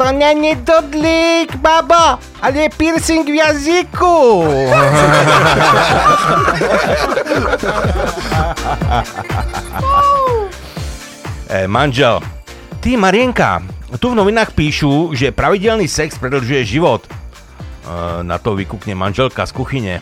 [0.00, 4.44] To není dudlík, babo, ale piercing v jazyku.
[11.48, 12.20] e, manžel,
[12.80, 13.60] ty Marienka,
[14.00, 17.04] tu v novinách píšu, že pravidelný sex predlžuje život.
[17.04, 17.12] E,
[18.24, 20.00] na to vykúkne manželka z kuchyne.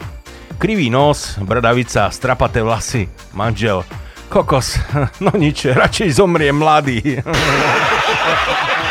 [0.63, 3.83] Krivý nos, bradavica, strapaté vlasy, manžel.
[4.31, 4.79] Kokos,
[5.27, 7.19] no nič, radšej zomrie mladý.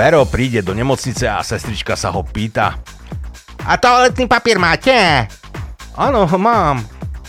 [0.00, 2.80] Fero príde do nemocnice a sestrička sa ho pýta.
[3.68, 5.28] A toaletný papier máte?
[5.92, 6.80] Áno, mám.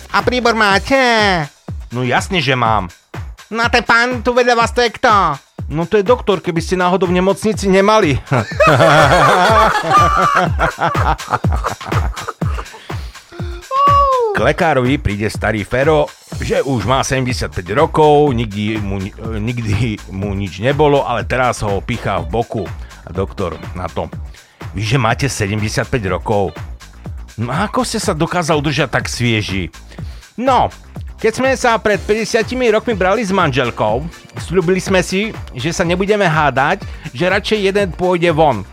[0.08, 0.96] A príbor máte?
[1.92, 2.88] No jasne, že mám.
[3.52, 5.36] No ten pán tu vedľa vás to je kto?
[5.68, 8.16] No to je doktor, keby ste náhodou v nemocnici nemali.
[14.32, 16.08] K lekárovi príde starý Fero,
[16.40, 21.84] že už má 75 rokov, nikdy mu, ni- nikdy mu nič nebolo, ale teraz ho
[21.84, 22.64] pichá v boku.
[23.04, 24.08] A doktor na to.
[24.72, 26.56] Vy, že máte 75 rokov?
[27.36, 29.68] No ako ste sa dokázal udržať tak svieži?
[30.40, 30.72] No,
[31.20, 34.08] keď sme sa pred 50 rokmi brali s manželkou,
[34.40, 38.64] slúbili sme si, že sa nebudeme hádať, že radšej jeden pôjde von.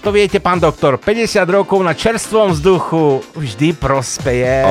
[0.00, 4.64] To viete, pán doktor, 50 rokov na čerstvom vzduchu vždy prospeje.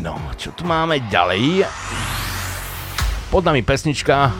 [0.00, 1.68] No, čo tu máme ďalej?
[3.28, 4.32] Pod nami pesnička.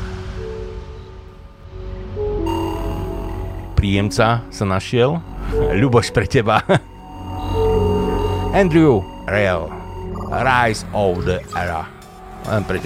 [3.77, 5.21] Príjemca sa našiel.
[5.53, 6.65] Ľuboš pre teba.
[8.57, 9.69] Andrew Rail.
[10.33, 12.02] Rise of the Era.
[12.47, 12.80] Len pre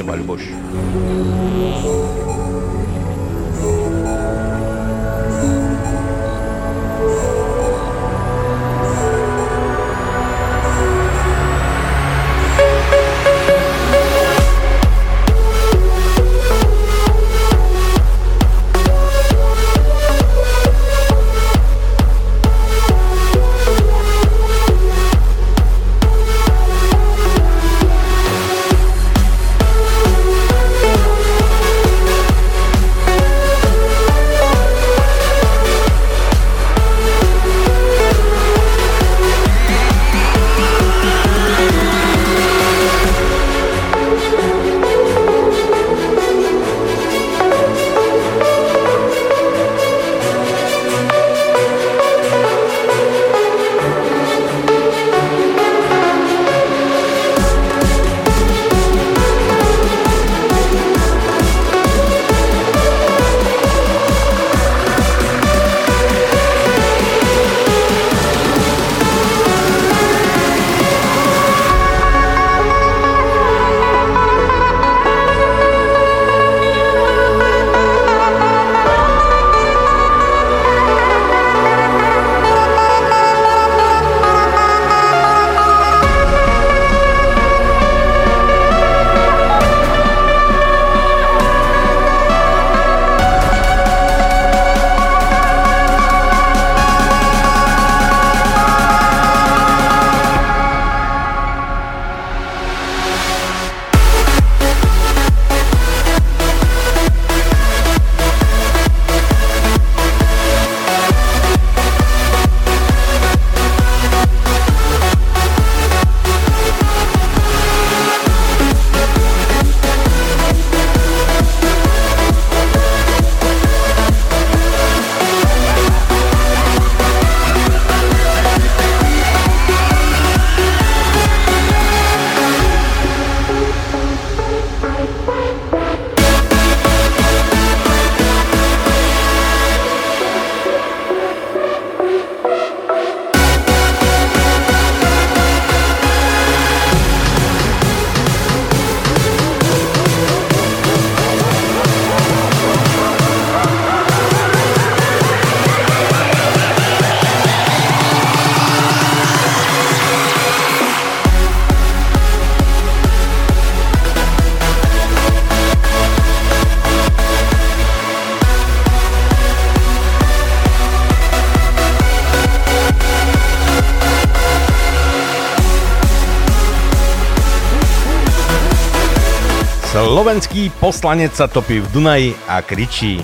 [180.96, 183.20] poslanec sa topí v Dunaji a kričí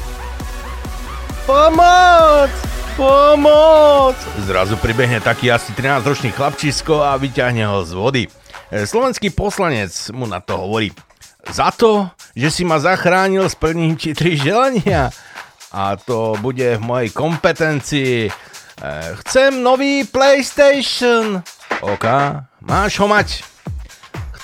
[1.48, 2.52] Pomoc!
[3.00, 4.12] Pomoc!
[4.44, 8.22] Zrazu pribehne taký asi 13-ročný chlapčisko a vyťahne ho z vody.
[8.68, 10.92] E, Slovenský poslanec mu na to hovorí
[11.48, 15.08] Za to, že si ma zachránil, splním ti tri želania.
[15.72, 18.28] A to bude v mojej kompetencii.
[18.28, 18.30] E,
[19.24, 21.40] Chcem nový PlayStation.
[21.80, 22.04] OK,
[22.68, 23.40] máš ho mať.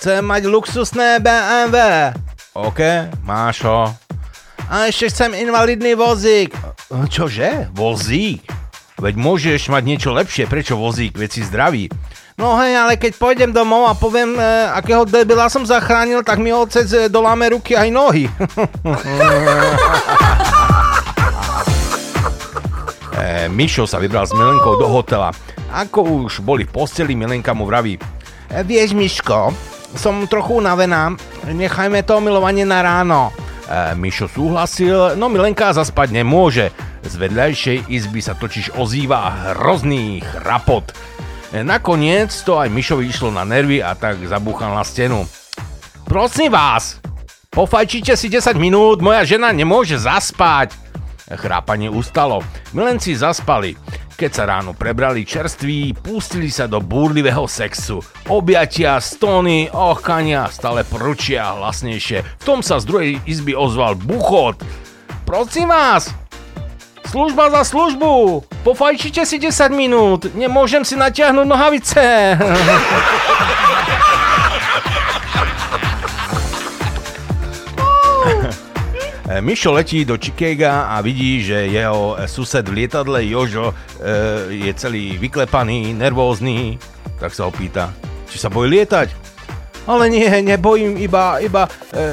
[0.01, 1.77] Chcem mať luxusné BMW.
[2.59, 3.87] OK, máš ho.
[4.67, 6.51] A ešte chcem invalidný vozík.
[6.91, 7.71] Čože?
[7.71, 8.43] Vozík?
[8.99, 11.87] Veď môžeš mať niečo lepšie, prečo vozík, veď si zdravý.
[12.35, 14.43] No hej, ale keď pôjdem domov a poviem, e,
[14.75, 18.27] akého debila som zachránil, tak mi otec e, doláme ruky aj nohy.
[23.23, 25.31] e, Mišo sa vybral s Milenkou do hotela.
[25.71, 28.03] Ako už boli v posteli, Milenka mu vraví.
[28.51, 29.55] E, vieš, Miško,
[29.97, 31.17] som trochu unavená,
[31.49, 33.33] nechajme to milovanie na ráno.
[33.69, 36.73] E, Mišo súhlasil, no Milenka zaspať nemôže.
[37.05, 40.93] Z vedľajšej izby sa totiž ozýva hrozný chrapot.
[41.53, 45.25] E, nakoniec to aj Mišovi išlo na nervy a tak zabúchal na stenu.
[46.09, 47.01] Prosím vás,
[47.53, 50.73] pofajčite si 10 minút, moja žena nemôže zaspať.
[51.29, 52.41] Chrápanie ustalo.
[52.73, 53.77] Milenci zaspali.
[54.19, 58.03] Keď sa ráno prebrali čerství, pustili sa do búrlivého sexu.
[58.27, 62.27] Objatia, stony, ochkania stále prúčia hlasnejšie.
[62.27, 64.59] V tom sa z druhej izby ozval buchot.
[65.23, 66.11] Prosím vás,
[67.07, 72.03] služba za službu, pofajčite si 10 minút, nemôžem si natiahnuť nohavice.
[79.29, 83.75] Mišo letí do Chicaga a vidí, že jeho e, sused v lietadle Jožo e,
[84.65, 86.81] je celý vyklepaný, nervózny,
[87.21, 87.93] tak sa ho pýta,
[88.25, 89.13] či sa bojí lietať.
[89.85, 92.05] Ale nie, nebojím, iba, iba e, e,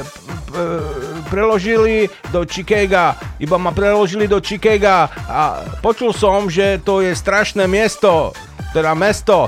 [1.32, 7.64] preložili do Chicaga, iba ma preložili do Chicaga a počul som, že to je strašné
[7.64, 8.36] miesto,
[8.76, 9.48] teda mesto,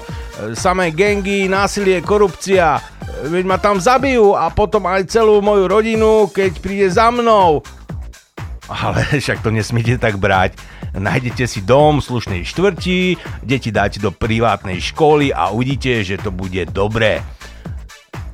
[0.55, 2.80] samé gengy, násilie, korupcia,
[3.28, 7.64] veď ma tam zabijú a potom aj celú moju rodinu, keď príde za mnou.
[8.68, 10.60] Ale však to nesmiete tak brať.
[10.97, 16.34] Nájdete si dom v slušnej štvrti, deti dáte do privátnej školy a uvidíte, že to
[16.34, 17.22] bude dobré.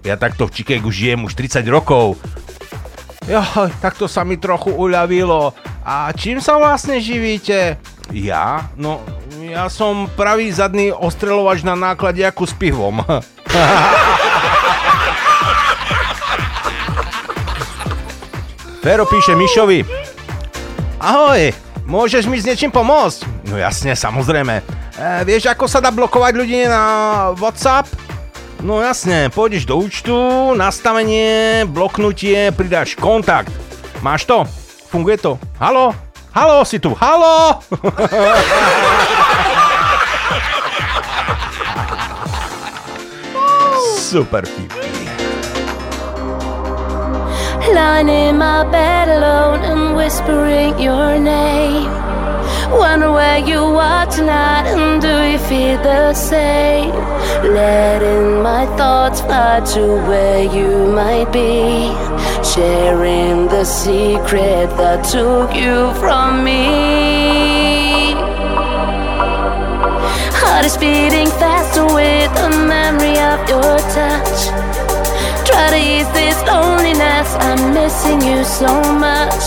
[0.03, 2.19] Ja takto v Chicagu žijem už 30 rokov.
[3.23, 3.39] Jo,
[3.79, 5.55] takto sa mi trochu uľavilo.
[5.83, 7.79] A čím sa vlastne živíte?
[8.11, 8.67] Ja?
[8.75, 8.99] No,
[9.39, 12.99] ja som pravý zadný ostrelovač na nákladiaku s pivom.
[18.83, 19.87] Fero píše Mišovi.
[20.99, 21.55] Ahoj,
[21.87, 23.47] môžeš mi s niečím pomôcť?
[23.47, 24.59] No jasne, samozrejme.
[24.59, 24.63] E,
[25.23, 26.83] vieš, ako sa dá blokovať ľudí na
[27.39, 27.87] WhatsApp?
[28.59, 30.11] No jasne, pôjdeš do účtu,
[30.59, 33.55] nastavenie, bloknutie, pridáš kontakt.
[34.03, 34.43] Máš to?
[34.91, 35.39] Funguje to?
[35.63, 35.95] Halo?
[36.35, 36.91] Halo, si tu?
[36.99, 37.63] Halo?
[44.11, 44.82] Super vtip.
[47.73, 51.89] Lying in my bed alone and whispering your name.
[52.71, 56.91] Wonder where you are tonight and do you feel the same?
[57.41, 61.89] Letting my thoughts fly to where you might be.
[62.53, 68.13] Sharing the secret that took you from me.
[70.39, 74.72] Heart is beating faster with the memory of your touch.
[75.53, 77.29] Try to ease this loneliness.
[77.37, 79.43] I'm missing you so much.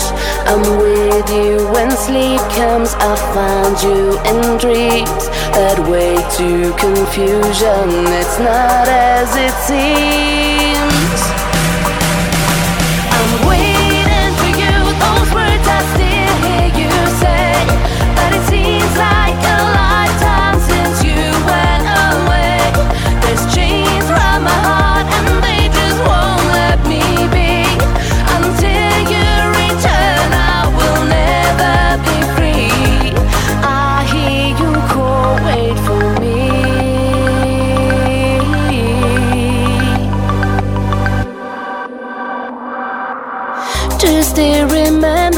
[0.47, 2.95] I'm with you when sleep comes.
[2.95, 8.07] I find you in dreams that way to confusion.
[8.21, 11.19] It's not as it seems.
[13.11, 13.66] I'm waiting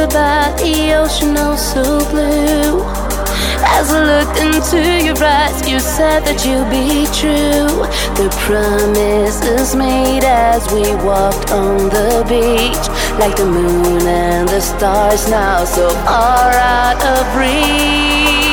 [0.07, 2.81] by the ocean oh so blue?
[3.61, 7.83] As I looked into your eyes, you said that you'd be true.
[8.15, 12.85] The promise is made as we walked on the beach,
[13.19, 18.48] like the moon and the stars now so far out of reach.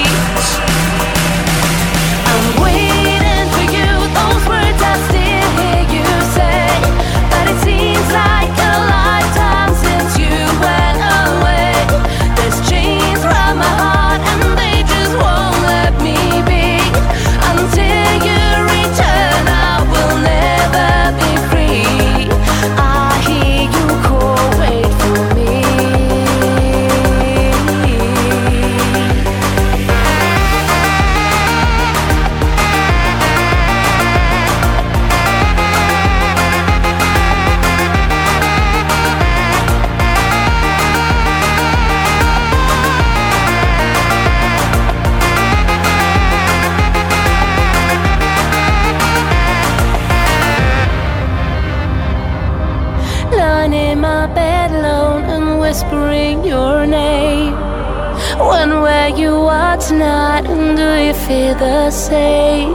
[58.39, 62.73] Wonder where you are tonight and do you feel the same?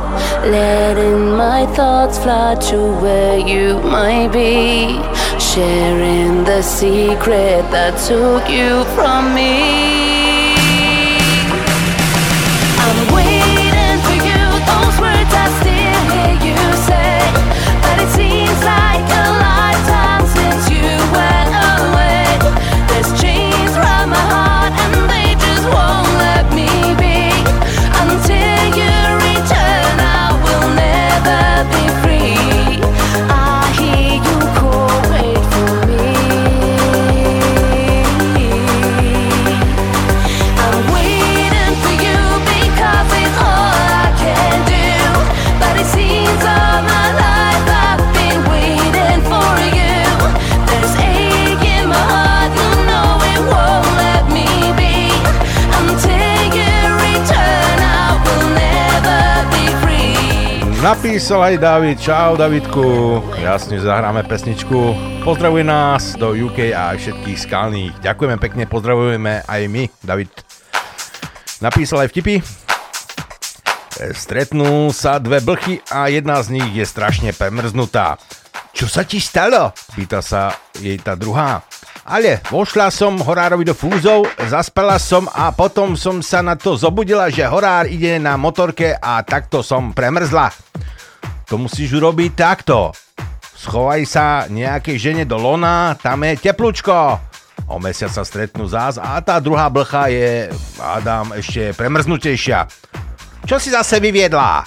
[0.50, 5.00] Letting my thoughts fly to where you might be.
[5.40, 10.01] Sharing the secret that took you from me.
[60.92, 62.84] Napísal aj David, čau Davidku,
[63.40, 64.92] jasne zahráme pesničku.
[65.24, 67.96] Pozdravuje nás do UK a všetkých skalných.
[68.04, 70.28] Ďakujeme pekne, pozdravujeme aj my, David.
[71.64, 72.44] Napísal aj vtipy.
[74.12, 78.20] Stretnú sa dve blchy a jedna z nich je strašne premrznutá.
[78.76, 79.72] Čo sa ti stalo?
[79.96, 81.64] Pýta sa jej tá druhá.
[82.02, 87.30] Ale vošla som horárovi do fúzov, zaspala som a potom som sa na to zobudila,
[87.30, 90.50] že horár ide na motorke a takto som premrzla.
[91.46, 92.90] To musíš urobiť takto.
[93.54, 97.22] Schovaj sa nejakej žene do lona, tam je teplúčko.
[97.70, 100.50] O mesiac sa stretnú zás a tá druhá blcha je,
[100.82, 102.66] Adam, ešte premrznutejšia.
[103.46, 104.66] Čo si zase vyviedla?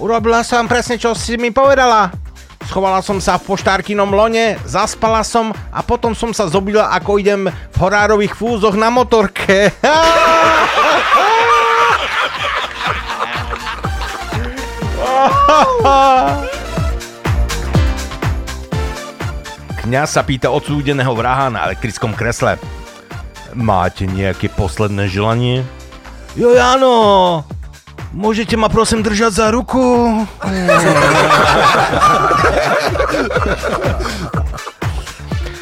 [0.00, 2.29] Urobila som presne, čo si mi povedala.
[2.70, 7.50] Schovala som sa v poštárkinom lone, zaspala som a potom som sa zobudila, ako idem
[7.50, 9.74] v horárových fúzoch na motorke.
[19.82, 22.54] Kňaz sa pýta odsúdeného vraha na elektrickom kresle.
[23.50, 25.66] Máte nejaké posledné želanie?
[26.38, 27.42] Jo, áno.
[28.10, 29.78] Môžete ma prosím držať za ruku?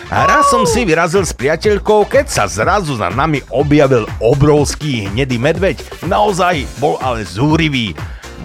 [0.09, 5.37] A raz som si vyrazil s priateľkou, keď sa zrazu za nami objavil obrovský hnedý
[5.37, 5.77] medveď.
[6.09, 7.93] Naozaj bol ale zúrivý.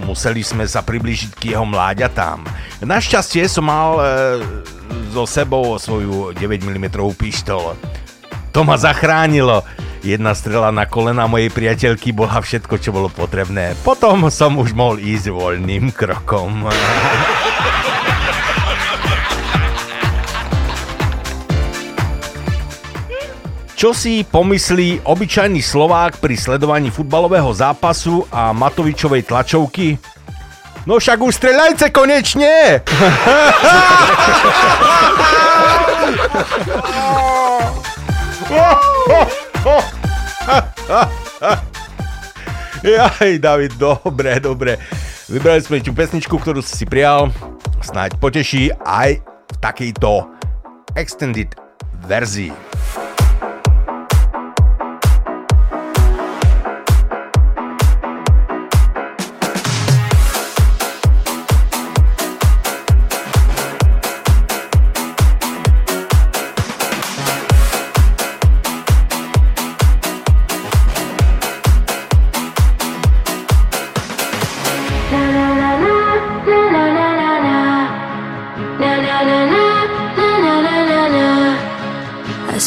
[0.03, 2.43] Museli sme sa priblížiť k jeho mláďatám.
[2.83, 4.03] Našťastie som mal e,
[5.15, 7.79] so sebou svoju 9 mm pištol.
[8.51, 9.63] To ma zachránilo.
[10.03, 13.71] Jedna strela na kolena mojej priateľky bola všetko, čo bolo potrebné.
[13.87, 16.67] Potom som už mohol ísť voľným krokom.
[23.79, 29.95] Čo si pomyslí obyčajný Slovák pri sledovaní futbalového zápasu a Matovičovej tlačovky?
[30.83, 32.83] No však už streľajte konečne!
[42.83, 44.75] Jaj, David, dobre, dobre.
[45.31, 47.31] Vybrali sme tú pesničku, ktorú si si prijal.
[47.79, 50.27] Snáď poteší aj v takejto
[50.99, 51.55] extended
[52.03, 52.51] verzii.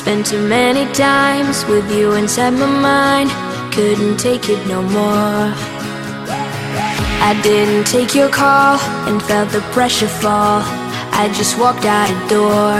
[0.06, 3.28] Spent too many times with you inside my mind.
[3.74, 5.50] Couldn't take it no more.
[7.28, 8.78] I didn't take your call
[9.10, 10.62] and felt the pressure fall.
[11.10, 12.78] I just walked out the door.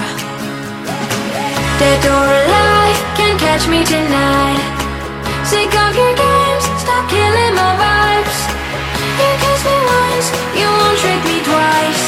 [1.82, 4.62] Dead or alive, can't catch me tonight.
[5.50, 8.38] Sick of your games, stop killing my vibes.
[9.18, 12.02] You kiss me once, you won't trick me twice.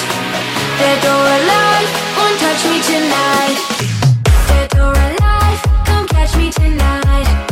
[0.79, 3.88] Dead or alive, won't touch me tonight
[6.29, 7.48] touch me tonight.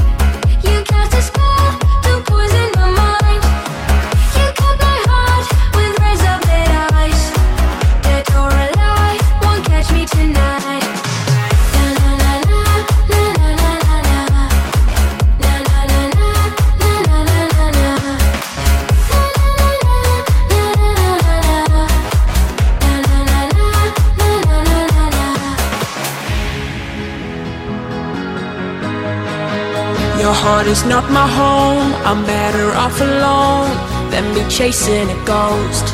[30.46, 31.90] Heart is not my home.
[32.08, 33.70] I'm better off alone
[34.12, 35.86] than be chasing a ghost.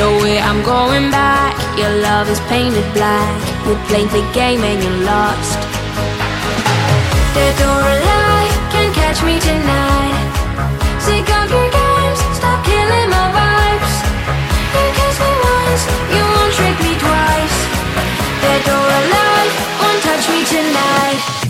[0.00, 1.54] No way I'm going back.
[1.80, 3.32] Your love is painted black.
[3.64, 5.60] You played the game and you lost.
[7.34, 10.18] Dead or alive, can't catch me tonight.
[11.06, 13.94] Sick of your games, stop killing my vibes.
[14.76, 15.82] You kiss me once,
[16.14, 17.58] you won't trick me twice.
[18.44, 21.43] Dead or alive, won't touch me tonight.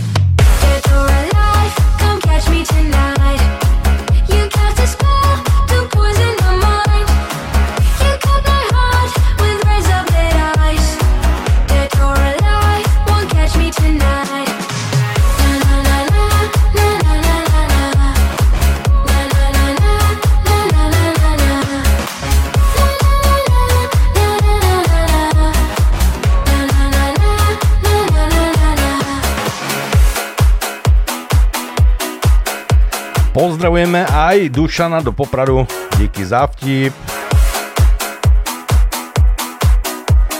[33.45, 35.69] Pozdravujeme aj Dušana do Popradu.
[36.01, 36.97] Díky za vtip.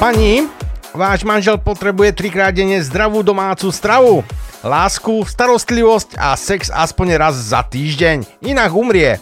[0.01, 0.49] Pani,
[0.97, 4.25] váš manžel potrebuje trikrát denne zdravú domácu stravu,
[4.65, 8.41] lásku, starostlivosť a sex aspoň raz za týždeň.
[8.41, 9.21] Inak umrie.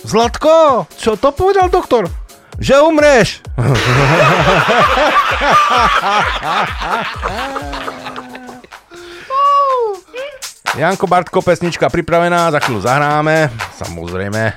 [0.00, 2.08] Zlatko, čo to povedal doktor?
[2.56, 3.44] Že umreš.
[10.76, 13.48] Janko Bartko, pesnička pripravená, za chvíľu zahráme,
[13.80, 14.52] samozrejme.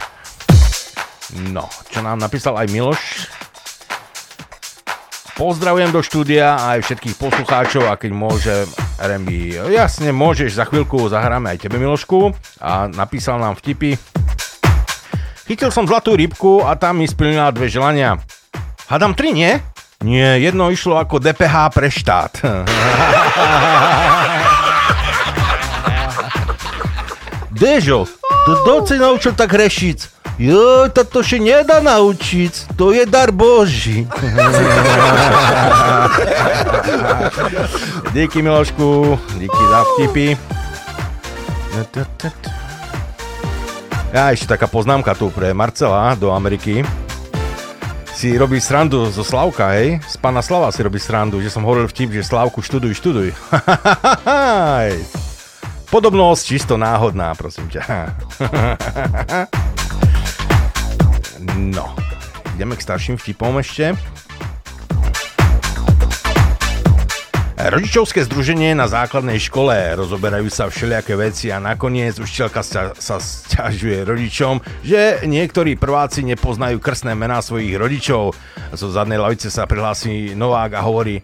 [1.55, 3.31] No, čo nám napísal aj Miloš.
[5.39, 8.51] Pozdravujem do štúdia aj všetkých poslucháčov a keď môže
[8.99, 9.31] RMB,
[9.71, 13.95] jasne môžeš, za chvíľku zahráme aj tebe Milošku a napísal nám vtipy.
[15.47, 18.19] Chytil som zlatú rybku a tam mi splnila dve želania.
[18.91, 19.55] Hadam tri, nie?
[20.03, 22.43] Nie, jedno išlo ako DPH pre štát.
[27.59, 28.07] Dežo,
[28.47, 30.31] to si naučil tak rešiť?
[30.39, 34.07] Jo, to še nedá naučiť, to je dar Boží.
[38.15, 40.39] díky Milošku, díky za vtipy.
[44.15, 46.87] Ja ešte taká poznámka tu pre Marcela do Ameriky.
[48.15, 49.99] Si robí srandu zo Slavka, hej?
[50.07, 53.35] Z pána Slava si robí srandu, že som hovoril vtip, že Slavku študuj, študuj.
[55.89, 57.81] Podobnosť čisto náhodná, prosím ťa.
[61.77, 61.97] no,
[62.53, 63.97] ideme k starším vtipom ešte.
[67.59, 74.07] Rodičovské združenie na základnej škole rozoberajú sa všelijaké veci a nakoniec učiteľka sa, sa sťažuje
[74.07, 78.31] rodičom, že niektorí prváci nepoznajú krstné mená svojich rodičov.
[78.77, 81.19] Zo zadnej lavice sa prihlási Novák a hovorí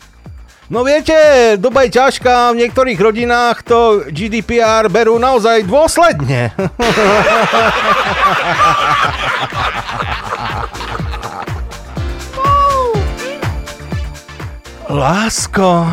[0.65, 1.13] No viete,
[1.61, 6.49] doba je ťažká, v niektorých rodinách to GDPR berú naozaj dôsledne.
[14.89, 15.85] Lásko,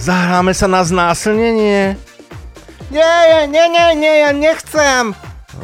[0.00, 2.00] zahráme sa na znásilnenie?
[2.88, 5.12] Nie, nie, nie, nie, ja nechcem.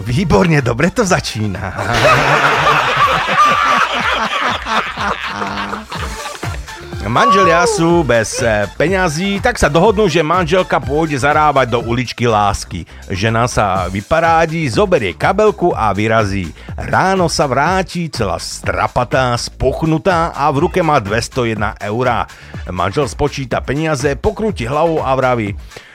[0.05, 1.73] Výborne, dobre to začína.
[7.05, 12.89] Manželia sú bez eh, peňazí, tak sa dohodnú, že manželka pôjde zarábať do uličky lásky.
[13.13, 16.49] Žena sa vyparádi, zoberie kabelku a vyrazí.
[16.81, 22.25] Ráno sa vráti celá strapatá, spuchnutá a v ruke má 201 eurá.
[22.73, 25.53] Manžel spočíta peniaze, pokrúti hlavou a vraví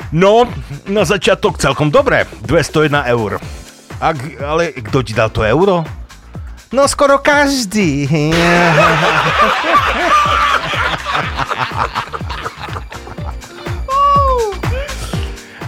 [0.10, 0.50] No,
[0.90, 3.38] na začiatok celkom dobre, 201 eur.
[4.02, 5.86] Ak, ale kto ti dal to euro?
[6.74, 8.10] No skoro každý.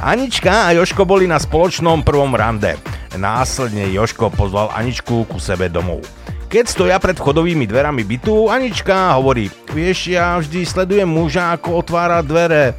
[0.01, 2.73] Anička a Joško boli na spoločnom prvom rande.
[3.13, 6.01] Následne Joško pozval Aničku ku sebe domov.
[6.51, 12.19] Keď stoja pred vchodovými dverami bytu, Anička hovorí, vieš, ja vždy sledujem muža, ako otvára
[12.25, 12.75] dvere.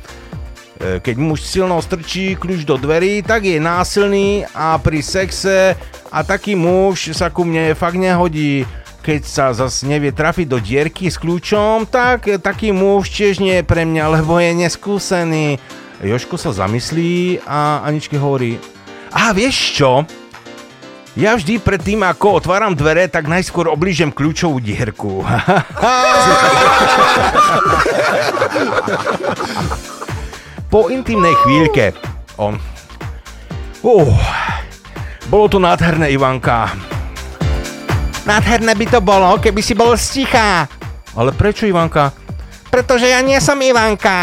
[0.76, 5.78] E, Keď muž silno strčí kľúč do dverí, tak je násilný a pri sexe
[6.12, 8.68] a taký muž sa ku mne fakt nehodí.
[9.02, 13.66] Keď sa zas nevie trafiť do dierky s kľúčom, tak taký muž tiež nie je
[13.66, 15.58] pre mňa, lebo je neskúsený.
[15.98, 18.62] Joško sa zamyslí a Aničke hovorí,
[19.10, 20.06] a vieš čo?
[21.18, 25.20] Ja vždy pred tým, ako otváram dvere, tak najskôr oblížem kľúčovú dierku.
[30.72, 31.92] po intimnej chvíľke
[32.38, 32.56] on...
[33.82, 34.14] Uh,
[35.26, 36.70] bolo to nádherné, Ivanka.
[38.22, 40.70] Nádherné by to bolo, keby si bol stichá.
[41.18, 42.14] Ale prečo, Ivanka?
[42.72, 44.14] Pretože ja nie som Ivanka.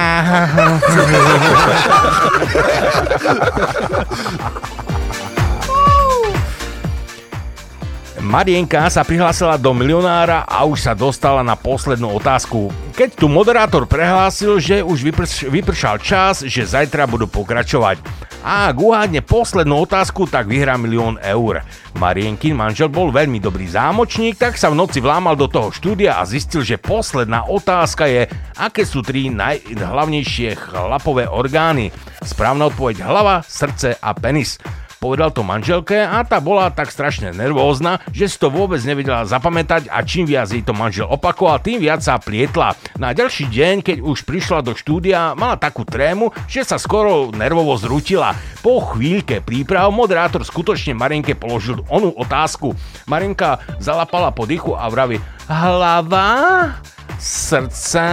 [8.20, 12.70] Marienka sa prihlásila do milionára a už sa dostala na poslednú otázku.
[12.94, 18.02] Keď tu moderátor prehlásil, že už vyprš- vypršal čas, že zajtra budú pokračovať.
[18.40, 21.60] A ak uhádne poslednú otázku, tak vyhrá milión eur.
[22.00, 26.24] Marienkin manžel bol veľmi dobrý zámočník, tak sa v noci vlámal do toho štúdia a
[26.24, 31.92] zistil, že posledná otázka je, aké sú tri najhlavnejšie chlapové orgány.
[32.24, 34.56] Správna odpoveď hlava, srdce a penis.
[35.00, 39.88] Povedal to manželke a tá bola tak strašne nervózna, že si to vôbec nevedela zapamätať
[39.88, 42.76] a čím viac jej to manžel opakoval, tým viac sa plietla.
[43.00, 47.80] Na ďalší deň, keď už prišla do štúdia, mala takú trému, že sa skoro nervovo
[47.80, 48.36] zrutila.
[48.60, 52.76] Po chvíľke príprav moderátor skutočne Marenke položil onú otázku.
[53.08, 55.16] Marenka zalapala po dychu a vraví
[55.48, 56.76] Hlava,
[57.16, 58.04] srdce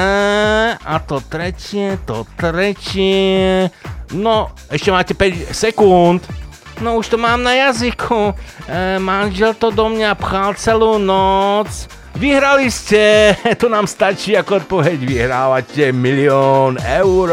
[0.79, 3.67] a to tretie, to tretie...
[4.15, 6.46] No, ešte máte 5 sekúnd.
[6.81, 8.35] No už to mám na jazyku.
[8.69, 11.89] E, manžel to do mňa pchal celú noc.
[12.17, 17.29] Vyhrali ste, to nám stačí ako odpoveď, vyhrávate milión eur.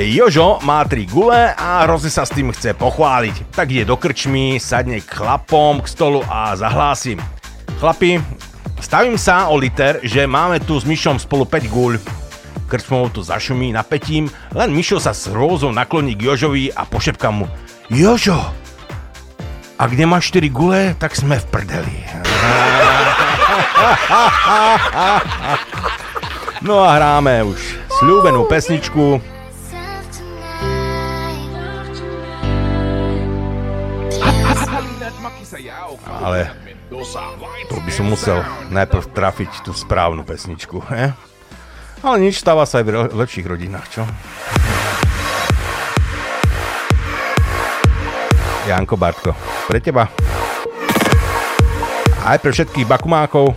[0.00, 3.52] Jožo má tri gule a hrozne sa s tým chce pochváliť.
[3.52, 7.20] Tak ide do krčmy, sadne k chlapom k stolu a zahlási.
[7.76, 8.16] Chlapi,
[8.80, 11.94] stavím sa o liter, že máme tu s Myšom spolu 5 guľ.
[12.66, 17.50] Krčmou to zašumí napätím, len Mišo sa s hrôzou nakloní k Jožovi a pošepka mu
[17.90, 18.38] Jožo,
[19.80, 21.96] ak nemáš 4 gule, tak sme v prdeli.
[26.60, 27.56] No a hráme už
[27.88, 29.16] sľúbenú pesničku.
[36.04, 36.52] Ale
[37.70, 38.42] to by som musel
[38.74, 40.82] najprv trafiť tú správnu pesničku.
[40.90, 41.14] He?
[42.02, 44.02] Ale nič, stáva sa aj v lepších rodinách, čo?
[48.66, 49.30] Janko Bartko,
[49.70, 50.10] pre teba.
[52.26, 53.54] Aj pre všetkých bakumákov.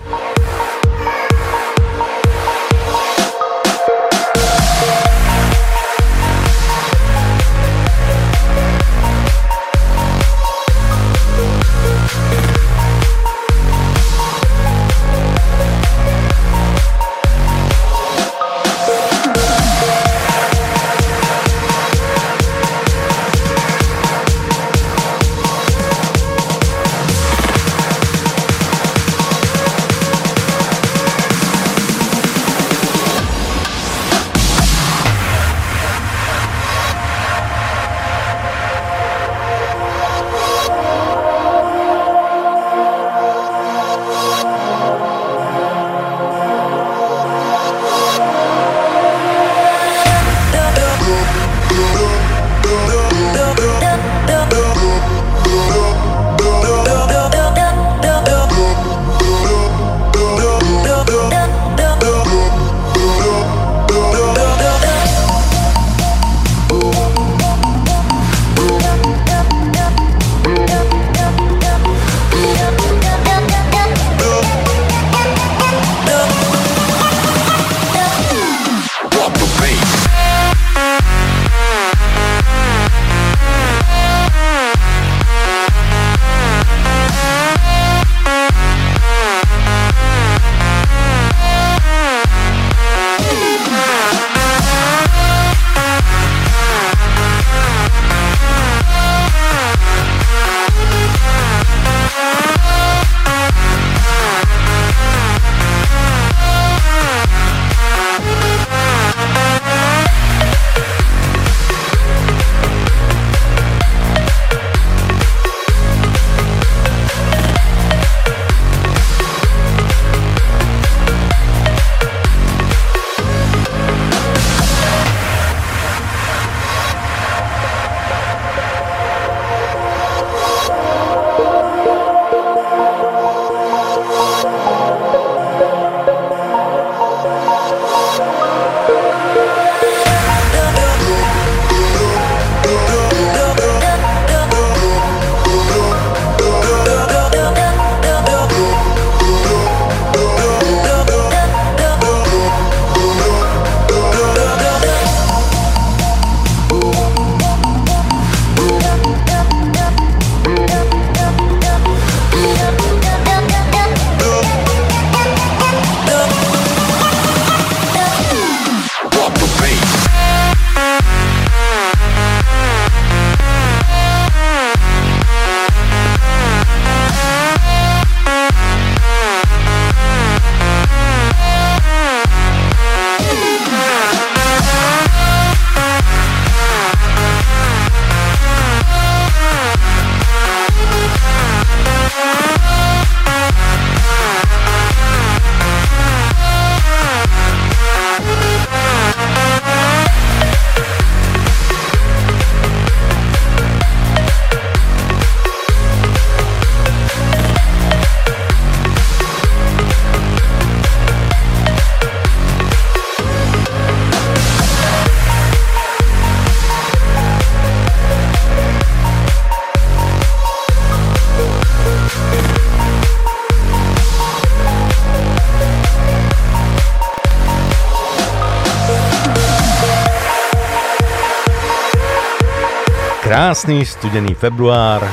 [233.54, 235.06] Krásny studený február,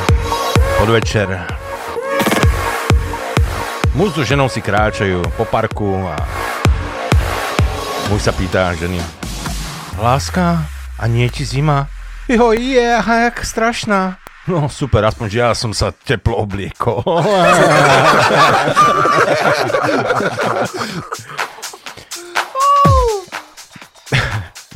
[0.81, 1.45] podvečer.
[3.93, 6.17] Muž so ženou si kráčajú po parku a
[8.09, 8.97] muž sa pýta ženy.
[10.01, 10.65] Láska,
[10.97, 11.85] a nie ti zima?
[12.33, 14.17] Jo, je, a jak strašná.
[14.49, 17.05] No super, aspoň že ja som sa teplo obliekol.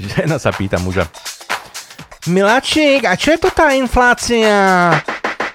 [0.04, 1.08] Žena sa pýta muža.
[2.24, 4.48] Miláčik, a čo je to tá inflácia?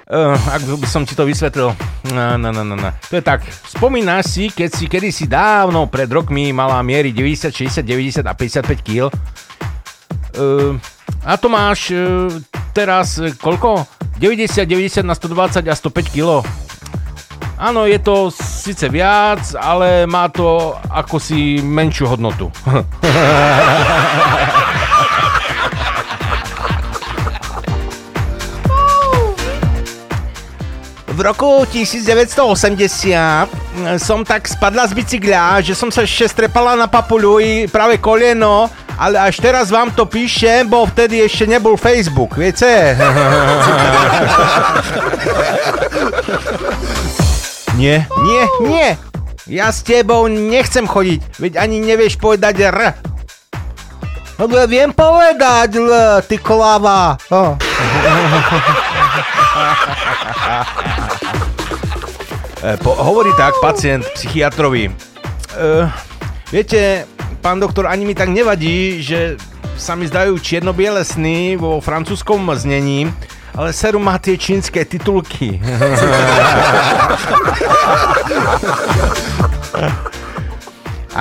[0.06, 1.74] Uh, ak by som ti to vysvetlil.
[2.14, 2.78] No, no, no, no.
[3.10, 3.42] To je tak,
[3.74, 8.86] spomínaš si, keď si kedysi dávno pred rokmi mala miery 90, 60, 90 a 55
[8.86, 9.10] kg.
[10.38, 10.78] Uh,
[11.26, 12.30] a to máš uh,
[12.70, 13.90] teraz uh, koľko?
[14.22, 16.46] 90, 90 na 120 a 105 kg.
[17.58, 22.54] Áno, je to síce viac, ale má to ako si menšiu hodnotu.
[31.20, 32.40] V roku 1980
[34.00, 38.72] som tak spadla z bicykla, že som sa ešte strepala na papuľu i práve koleno,
[38.96, 42.96] ale až teraz vám to píšem, bo vtedy ešte nebol Facebook, viete?
[47.84, 48.96] nie, nie, nie.
[49.44, 52.96] Ja s tebou nechcem chodiť, veď ani nevieš povedať R.
[54.40, 57.20] No viem povedať, L, ty klava.
[57.28, 57.60] Oh.
[62.60, 64.92] E, po, hovorí tak pacient psychiatrovi.
[64.92, 64.92] E,
[66.52, 67.08] viete,
[67.40, 69.40] pán doktor, ani mi tak nevadí, že
[69.80, 73.08] sa mi zdajú čierno-biele sny vo francúzskom znení,
[73.56, 75.56] ale seru má tie čínske titulky.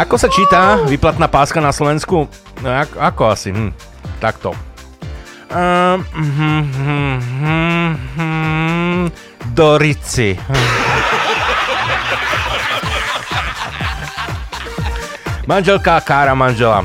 [0.02, 2.26] ako sa číta vyplatná páska na Slovensku?
[2.58, 3.54] No, ako, ako asi?
[3.54, 3.70] Hm,
[4.18, 4.58] takto.
[5.48, 6.04] Um,
[8.16, 9.08] hm,
[9.56, 10.36] Dorici.
[15.48, 16.84] Manželka kára manžela.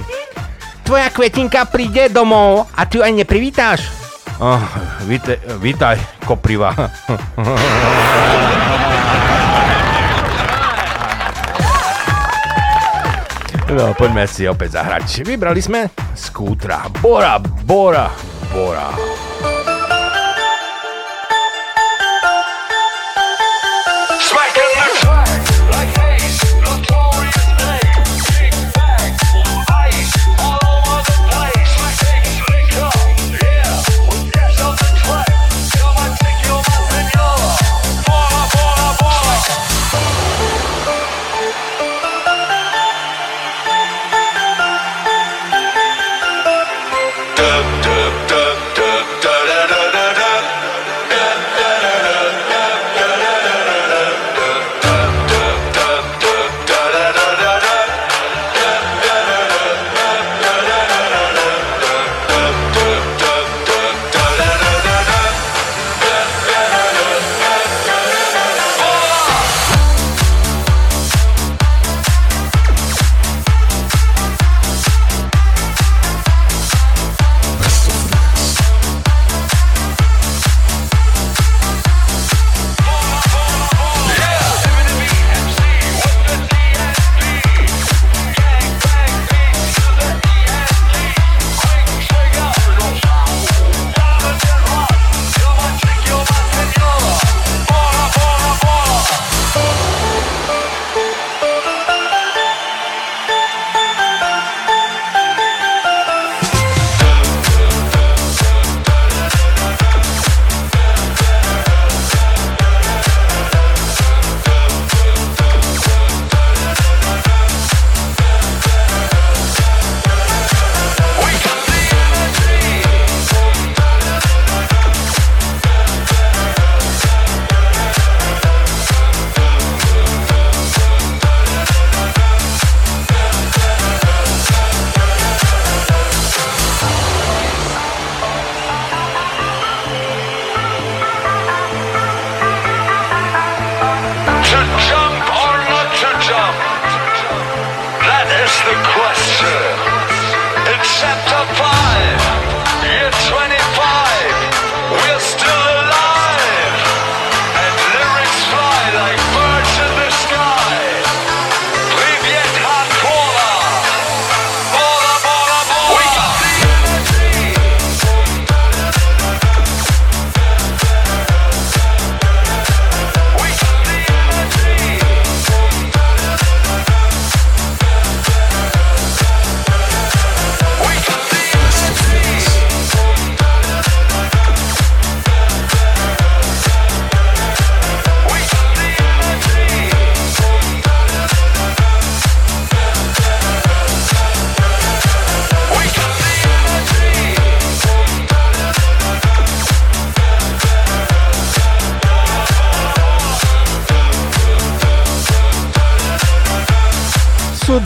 [0.87, 3.91] Tvoja kvetinka príde domov a ty ju ani neprivítáš?
[4.39, 4.63] Oh,
[5.11, 6.71] víte, vítaj, kopriva.
[13.73, 15.25] No, poďme si opäť zahrať.
[15.25, 16.85] Vybrali sme skútra.
[17.01, 18.93] Bora, Bora, Bora.
[18.95, 19.32] Dub,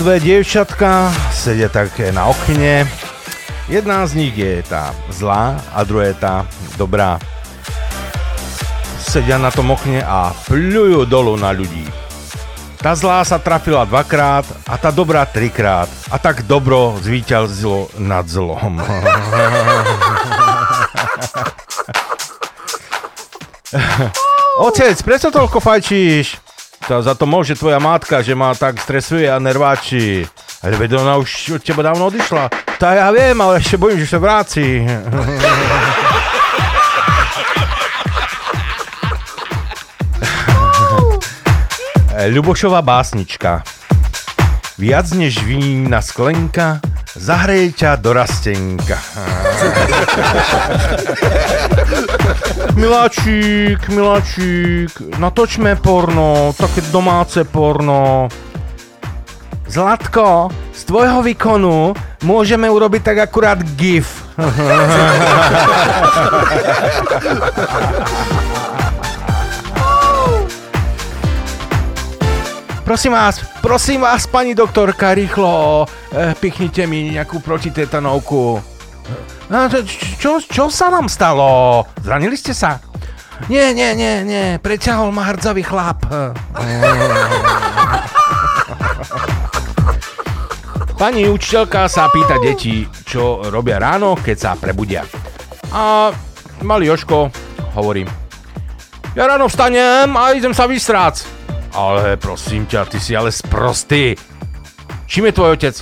[0.08, 2.88] dve dievčatka, sedia také na okne.
[3.68, 6.48] Jedna z nich je tá zlá a druhá je tá
[6.80, 7.20] dobrá.
[9.04, 11.84] Sedia na tom okne a pľujú dolu na ľudí.
[12.80, 15.92] Tá zlá sa trafila dvakrát a tá dobrá trikrát.
[16.08, 18.80] A tak dobro zvíťazilo nad zlom.
[24.72, 26.47] Otec, prečo toľko fajčíš?
[26.88, 30.24] To za to môže tvoja matka, že ma tak stresuje a nerváči.
[30.64, 32.48] Ale veď ona už od teba dávno odišla.
[32.80, 34.88] Tá ja viem, ale ešte bojím, že sa vráci.
[42.32, 43.68] Ľubošová básnička.
[44.80, 46.80] Viac než vína sklenka,
[47.18, 49.02] zahreje ťa do rastenka.
[52.78, 58.30] Miláčik, miláčik, natočme porno, také domáce porno.
[59.68, 61.92] Zlatko, z tvojho výkonu
[62.24, 64.24] môžeme urobiť tak akurát GIF.
[72.88, 78.64] Prosím vás, prosím vás, pani doktorka, rýchlo, e, pichnite mi nejakú protitetanovku.
[79.52, 79.84] No, čo,
[80.16, 81.84] čo, čo sa vám stalo?
[82.00, 82.80] Zranili ste sa?
[83.52, 86.00] Nie, nie, nie, nie, preťahol ma hrdzavý chlap.
[91.04, 95.04] Pani učiteľka sa pýta deti, čo robia ráno, keď sa prebudia.
[95.76, 96.16] A
[96.64, 97.36] malý Joško
[97.76, 98.08] hovorí,
[99.12, 101.36] ja ráno vstanem a idem sa vysrác.
[101.78, 104.18] Ale prosím ťa, ty si ale sprostý.
[105.06, 105.76] Čím je tvoj otec?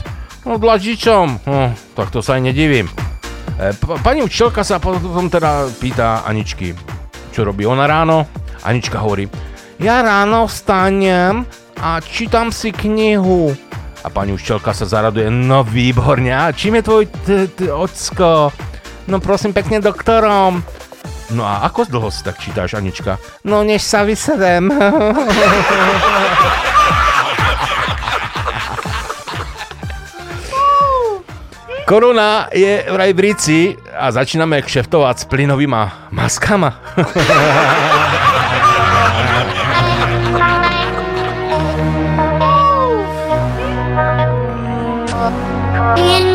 [0.43, 1.25] No dlažičom.
[1.47, 2.91] Hm, tak to sa aj nedivím.
[3.55, 6.75] E, p- pani učiteľka sa potom teda pýta Aničky,
[7.31, 8.27] čo robí ona ráno.
[8.67, 9.31] Anička hovorí,
[9.79, 11.47] ja ráno vstanem
[11.79, 13.55] a čítam si knihu.
[14.03, 18.51] A pani učiteľka sa zaraduje, no výborne, a čím je tvoj t- t- ocko?
[19.07, 20.59] No prosím pekne doktorom.
[21.33, 23.17] No a ako dlho si tak čítáš, Anička?
[23.41, 24.69] No než sa vysedem.
[31.85, 36.81] Korona je vraj v Ríci a začíname kšeftovať s plynovými maskama.
[45.95, 46.34] In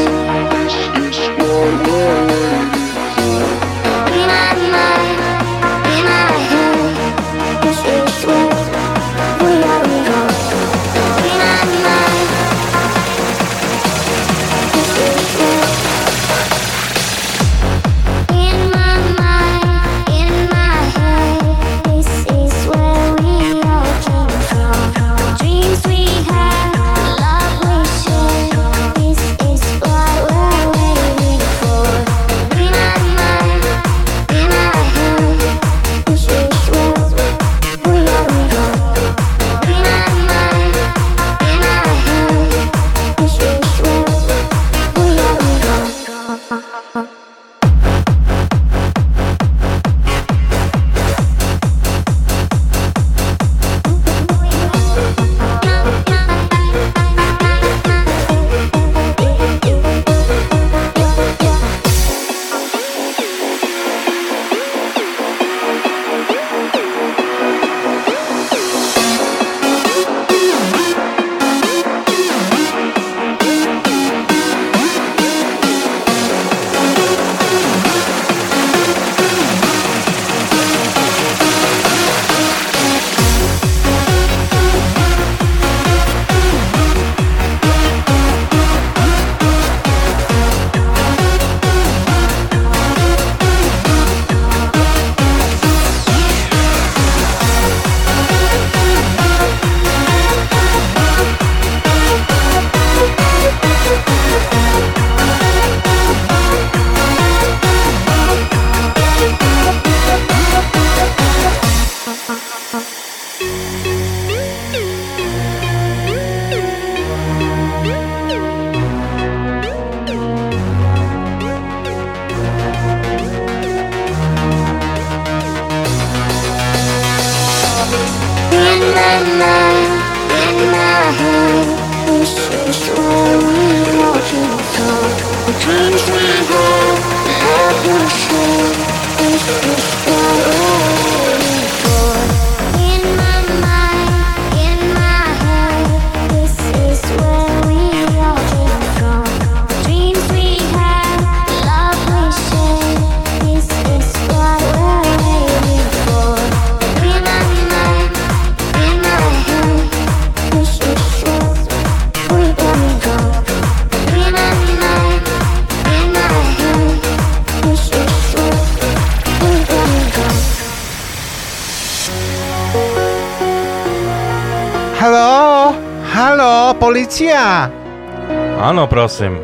[179.11, 179.35] prosím.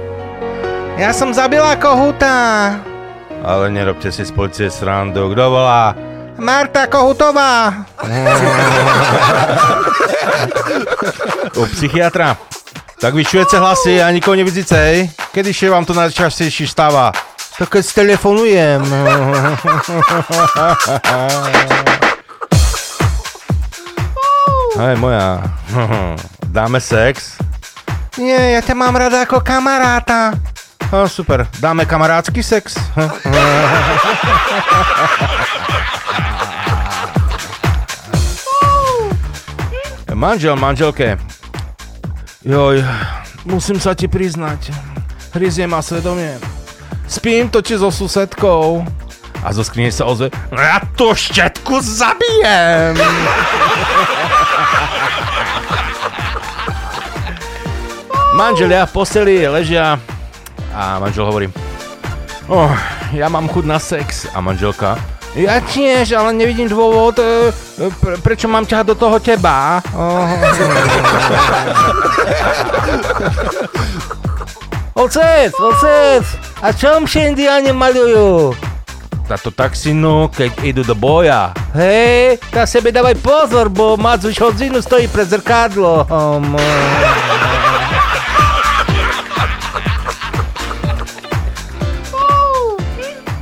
[0.96, 2.32] Ja som zabila kohúta.
[3.44, 5.28] Ale nerobte si z policie srandu.
[5.36, 5.92] Kto volá?
[6.40, 7.84] Marta Kohutová.
[11.60, 12.40] U psychiatra.
[12.96, 17.12] Tak vyšujete hlasy a nikoho nevidíte, Kedy še vám to najčastejšie stáva?
[17.60, 18.82] Tak keď telefonujem.
[24.80, 25.44] Hej, moja.
[26.48, 27.37] Dáme sex?
[28.28, 30.36] Nie, ja ťa mám rada ako kamaráta.
[30.92, 31.48] No, super.
[31.64, 32.76] Dáme kamarátsky sex?
[40.12, 41.16] Manžel, manželke.
[42.44, 42.84] Joj,
[43.46, 44.74] musím sa ti priznať.
[45.32, 46.36] Hryzie ma svedomie.
[47.08, 48.84] Spím totiž so susedkou.
[49.46, 52.98] A zo skrine sa ozve, "No ja tú štetku zabijem.
[58.38, 59.98] Manželia v posteli ležia
[60.70, 61.50] a manžel hovorí,
[62.46, 62.70] oh,
[63.10, 64.30] ja mám chuť na sex.
[64.30, 64.94] A manželka,
[65.34, 67.50] ja tiež, ale nevidím dôvod, e,
[68.02, 69.82] pre, prečo mám ťahať do toho teba.
[69.94, 70.26] Oh.
[74.98, 76.26] Otec, otec,
[76.58, 78.58] a čom še indiáni malujú?
[79.30, 81.54] Táto taxinu, keď idú do boja.
[81.78, 86.58] Hej, na sebe dávaj pozor, bo Madzuš Hodzinu stojí pred zrkadlom.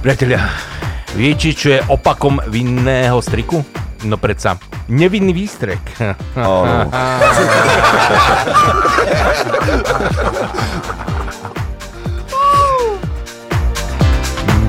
[0.05, 0.37] Priatelia,
[1.17, 3.65] viete, čo je opakom vinného striku?
[4.05, 4.53] No predsa,
[4.85, 5.81] nevinný výstrek.
[6.37, 6.85] Áno.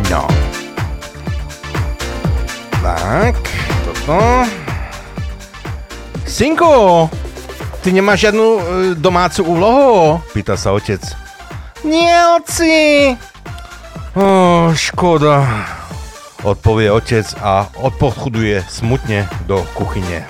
[0.08, 0.24] No.
[2.80, 3.36] Tak,
[3.84, 4.16] toto.
[6.24, 7.12] Synko,
[7.84, 8.60] ty nemáš žiadnu e,
[8.96, 10.16] domácu úlohu?
[10.32, 11.04] Pýta sa otec.
[11.84, 13.12] Nie, oci.
[14.16, 15.44] Oh, škoda.
[16.40, 20.24] Odpovie otec a odpochuduje smutne do kuchyne.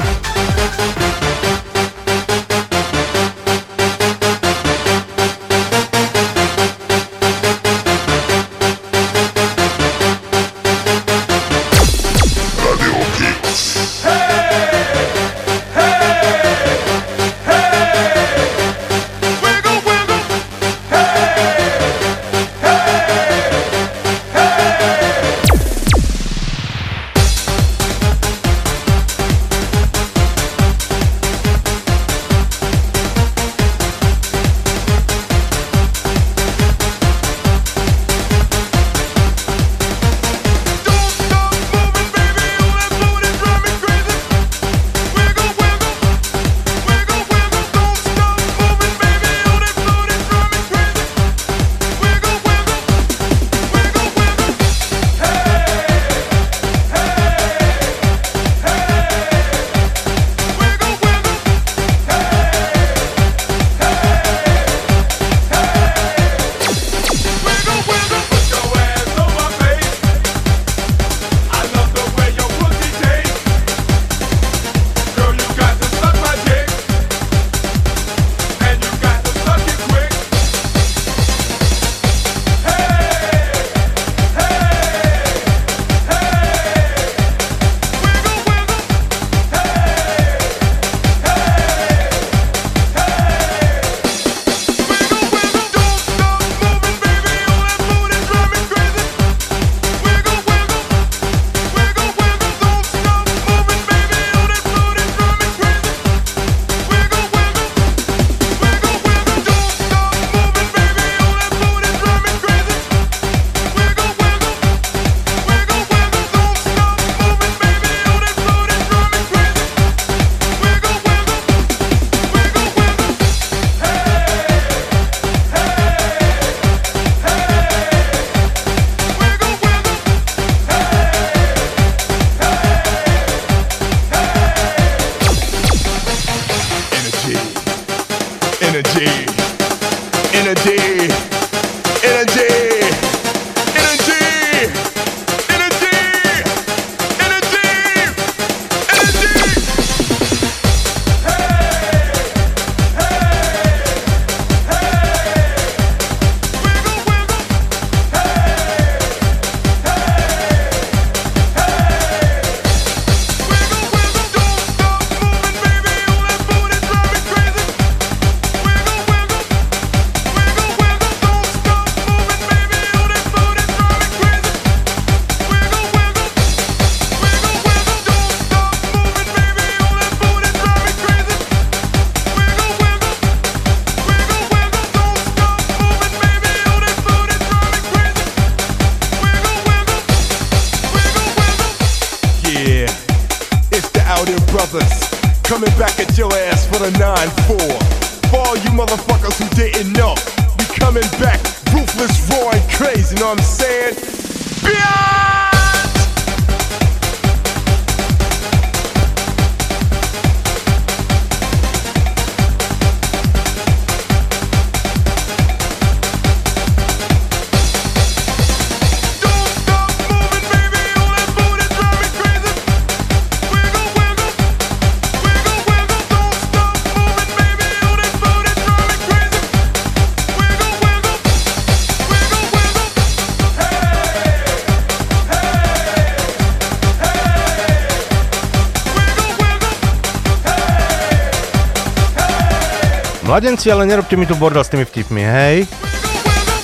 [243.36, 245.68] Mladenci, ale nerobte mi tu bordel s tými vtipmi, hej?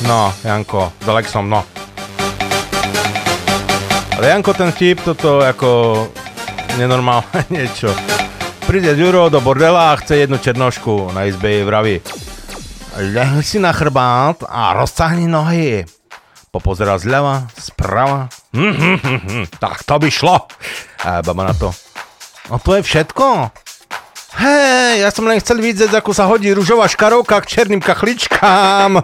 [0.08, 1.68] No, Janko, s Alexom, no.
[4.16, 5.68] Ale Janko, ten vtip, toto ako
[6.80, 7.92] nenormálne niečo.
[8.64, 12.00] Príde Ďuro do bordela a chce jednu černošku na izbe jej vraví.
[12.96, 15.84] Ľahni si na chrbát a rozcahni nohy.
[16.48, 18.32] Popozerá zľava, sprava.
[18.56, 20.48] Hm, hm, hm, tak to by šlo.
[21.04, 21.68] A baba na to.
[22.48, 23.52] No to je všetko.
[24.32, 29.00] Hej, ja som len chcel vidieť, ako sa hodí ružová škarovka k černým kachličkám.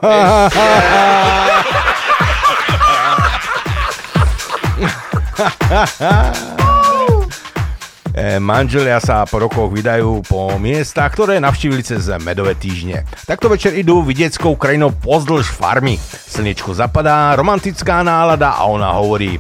[8.19, 13.07] E, Manželia sa po rokoch vydajú po miestach, ktoré navštívili cez medové týždne.
[13.23, 15.95] Takto večer idú vidieckou krajinou pozdĺž farmy.
[16.27, 19.39] Slnečko zapadá, romantická nálada a ona hovorí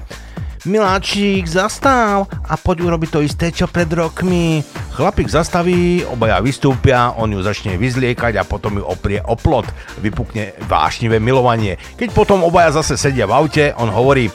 [0.69, 4.61] Miláčik, zastav a poď urobiť to isté, čo pred rokmi.
[4.93, 9.65] Chlapík zastaví, obaja vystúpia, on ju začne vyzliekať a potom ju oprie o plot.
[10.05, 11.81] Vypukne vášnivé milovanie.
[11.97, 14.29] Keď potom obaja zase sedia v aute, on hovorí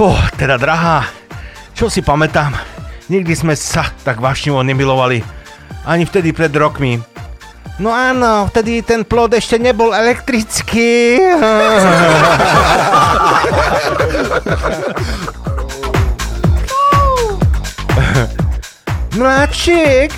[0.00, 1.04] Oh, teda drahá,
[1.76, 2.56] čo si pamätám,
[3.12, 5.20] nikdy sme sa tak vášnivo nemilovali.
[5.84, 6.96] Ani vtedy pred rokmi.
[7.76, 11.20] No áno, vtedy ten plod ešte nebol elektrický.
[19.12, 20.08] Mladšik,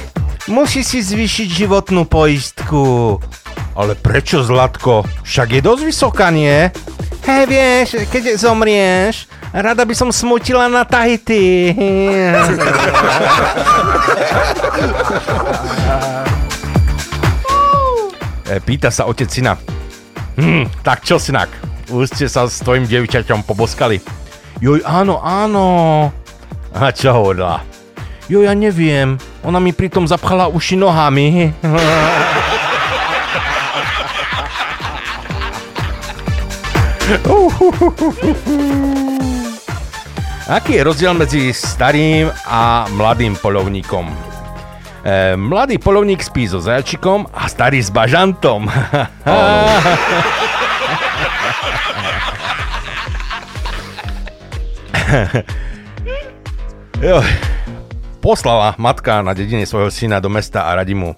[0.47, 3.19] musí si zvýšiť životnú poistku.
[3.75, 5.03] Ale prečo, Zlatko?
[5.27, 6.71] Však je dosť vysoká, nie?
[7.27, 11.75] Hej, vieš, keď zomrieš, rada by som smutila na Tahiti.
[18.45, 19.57] E, Pýta sa otec syna.
[20.37, 21.49] Hm, tak čo, synak?
[21.89, 24.05] Už ste sa s tvojim dievčaťom poboskali.
[24.61, 25.65] Joj, áno, áno.
[26.77, 27.65] A čo hovorila?
[28.25, 29.21] Jo, ja neviem.
[29.45, 31.53] Ona mi pritom zapchala uši nohami.
[40.49, 44.09] Aký je rozdiel medzi starým a mladým polovníkom?
[45.05, 48.73] E, mladý polovník spí so zajačikom a starý s bažantom.
[57.03, 57.21] Jo,
[58.25, 61.13] poslala matka na dedine svojho syna do mesta a radí mu.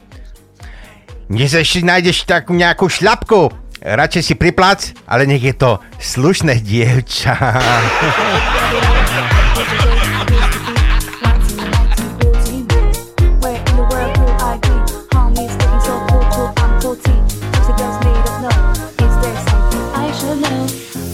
[1.30, 3.54] Dnes ešte nájdeš takú nejakú šľapku.
[3.78, 7.38] Radšej si priplac, ale nech je to slušné dievča.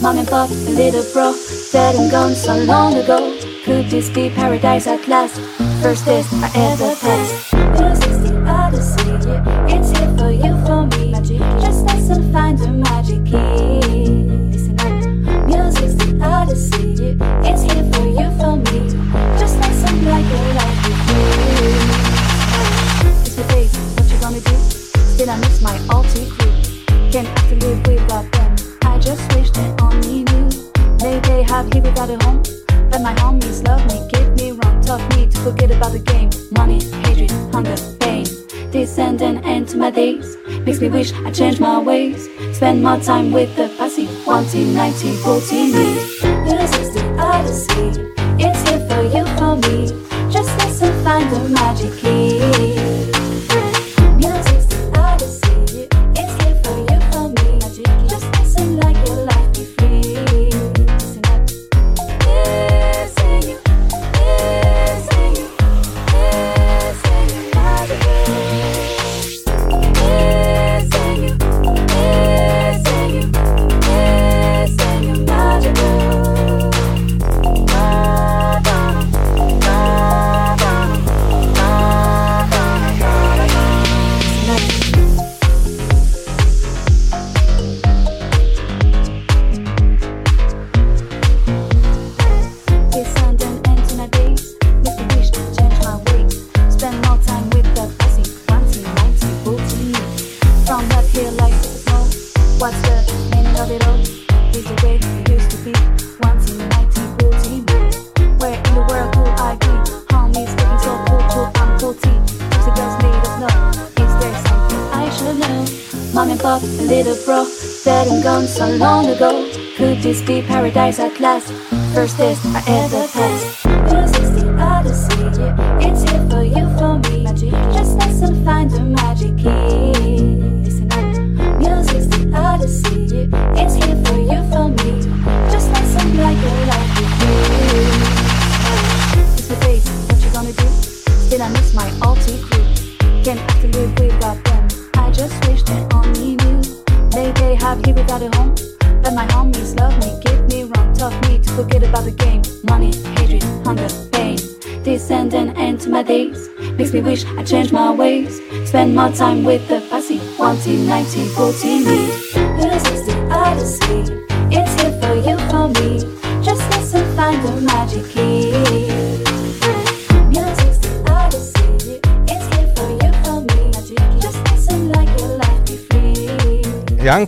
[0.02, 1.36] Mom and pop, little bro,
[1.70, 3.36] dead and gone so long ago.
[3.64, 5.51] Could this be paradise at last?
[5.82, 7.41] First this I ever passed.
[42.62, 44.06] spend more time with the passy.
[44.06, 46.21] 1T, 90, 40,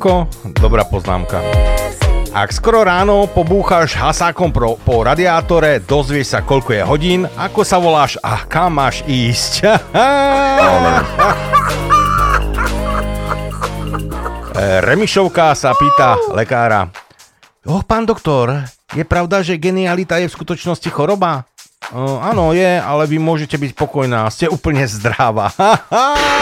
[0.04, 0.28] Janko,
[0.60, 1.40] dobrá poznámka.
[2.36, 7.80] Ak skoro ráno pobúchaš hasákom pro, po radiátore, dozvieš sa, koľko je hodín, ako sa
[7.80, 9.64] voláš a kam máš ísť.
[14.84, 16.92] Remišovka sa pýta lekára.
[17.64, 18.60] Oh, pán doktor,
[18.92, 21.48] je pravda, že genialita je v skutočnosti choroba?
[21.96, 25.48] O, áno, je, ale vy môžete byť pokojná, ste úplne zdravá.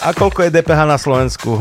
[0.00, 1.60] A koľko je DPH na Slovensku?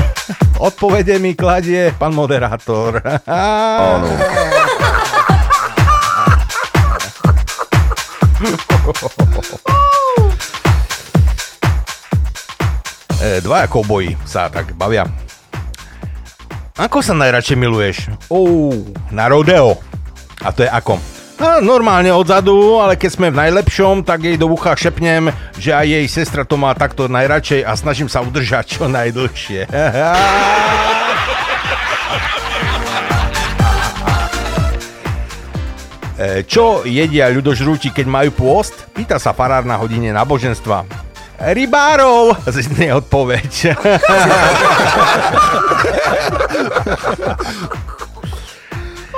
[0.68, 3.00] Odpovede mi kladie pán moderátor.
[3.24, 4.08] Áno.
[13.20, 15.04] E, Dvaja kouboji sa tak bavia.
[16.80, 18.08] Ako sa najradšej miluješ?
[18.32, 18.72] Ou,
[19.12, 19.76] na rodeo.
[20.40, 20.96] A to je ako?
[21.40, 25.88] A normálne odzadu, ale keď sme v najlepšom, tak jej do ucha šepnem, že aj
[25.88, 29.64] jej sestra to má takto najradšej a snažím sa udržať čo najdlhšie.
[36.20, 38.76] E, Čo jedia ľudožrúti, keď majú pôst?
[38.92, 40.84] Pýta sa farár na hodine náboženstva.
[41.40, 42.36] Rybárov!
[42.60, 43.72] Znie odpoveď.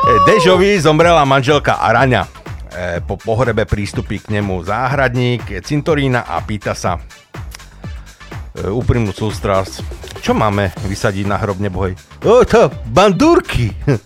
[0.03, 2.27] E, Dežovi zomrela manželka Araňa.
[2.75, 6.99] E, Po pohrebe prístupí k nemu záhradník, cintorína a pýta sa
[8.53, 9.81] úprimnú sústrasť.
[10.21, 11.97] Čo máme vysadiť na hrob nebohej?
[12.21, 13.73] O, to bandúrky.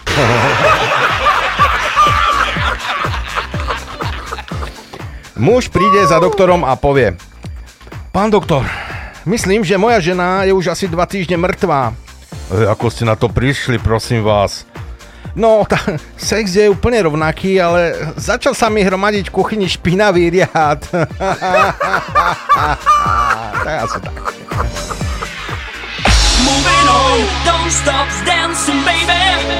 [5.36, 7.12] Muž príde za doktorom a povie
[8.08, 8.64] Pán doktor,
[9.28, 11.92] myslím, že moja žena je už asi dva týždne mŕtvá.
[12.48, 14.64] E, ako ste na to prišli, prosím vás?
[15.36, 15.76] No, tá,
[16.16, 20.80] sex je úplne rovnaký, ale začal sa mi hromadiť v kuchyni špinavý riad.
[23.68, 24.16] tak asi tak.
[26.40, 29.12] Moving on, don't stop dancing, baby.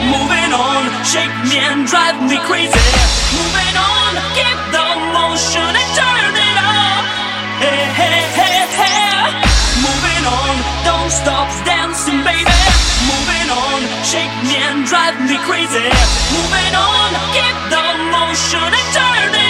[0.09, 2.81] Moving on, shake me and drive me crazy.
[3.37, 7.05] Moving on, keep the motion and turn it up.
[7.61, 9.29] Hey, hey, hey, hey.
[9.85, 10.57] Moving on,
[10.89, 12.46] don't stop dancing, baby.
[14.87, 15.91] Drive me crazy.
[16.31, 17.83] Moving on, keep the
[18.15, 19.46] motion and turn it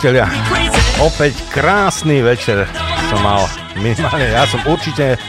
[0.00, 0.32] priatelia,
[0.96, 2.64] opäť krásny večer
[3.12, 3.44] som mal.
[3.76, 5.20] Minimálne ja som určite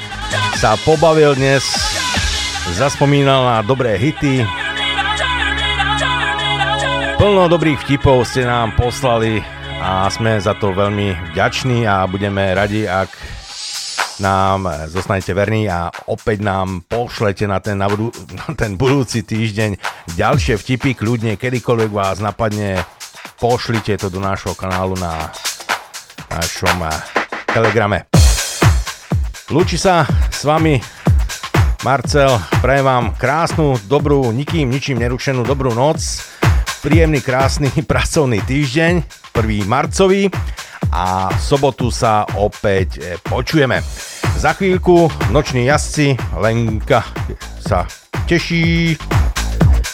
[0.56, 1.60] sa pobavil dnes,
[2.80, 4.48] zaspomínal na dobré hity.
[7.19, 9.43] Plno dobrých vtipov ste nám poslali
[9.84, 13.11] a sme za to veľmi vďační a budeme radi, ak
[14.23, 18.07] nám zostanete verní a opäť nám pošlete na ten, na, budú,
[18.39, 19.76] na ten budúci týždeň
[20.15, 22.80] ďalšie vtipy, kľudne kedykoľvek vás napadne,
[23.41, 25.34] pošlite to do nášho kanálu na
[26.30, 26.93] našom eh,
[27.49, 28.05] telegrame.
[29.49, 30.77] Lúči sa s vami
[31.81, 32.30] Marcel,
[32.61, 36.22] prajem vám krásnu, dobrú, nikým, ničím nerušenú dobrú noc,
[36.85, 39.01] príjemný, krásny pracovný týždeň,
[39.34, 39.65] 1.
[39.65, 40.30] marcový
[40.93, 43.81] a v sobotu sa opäť eh, počujeme.
[44.38, 47.01] Za chvíľku noční jazdci Lenka
[47.57, 47.89] sa
[48.30, 48.93] teší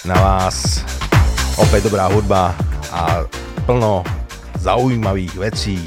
[0.04, 0.84] na vás.
[1.58, 3.24] Opäť dobrá hudba a
[3.66, 4.04] plno
[4.60, 5.78] zaujímavých vecí.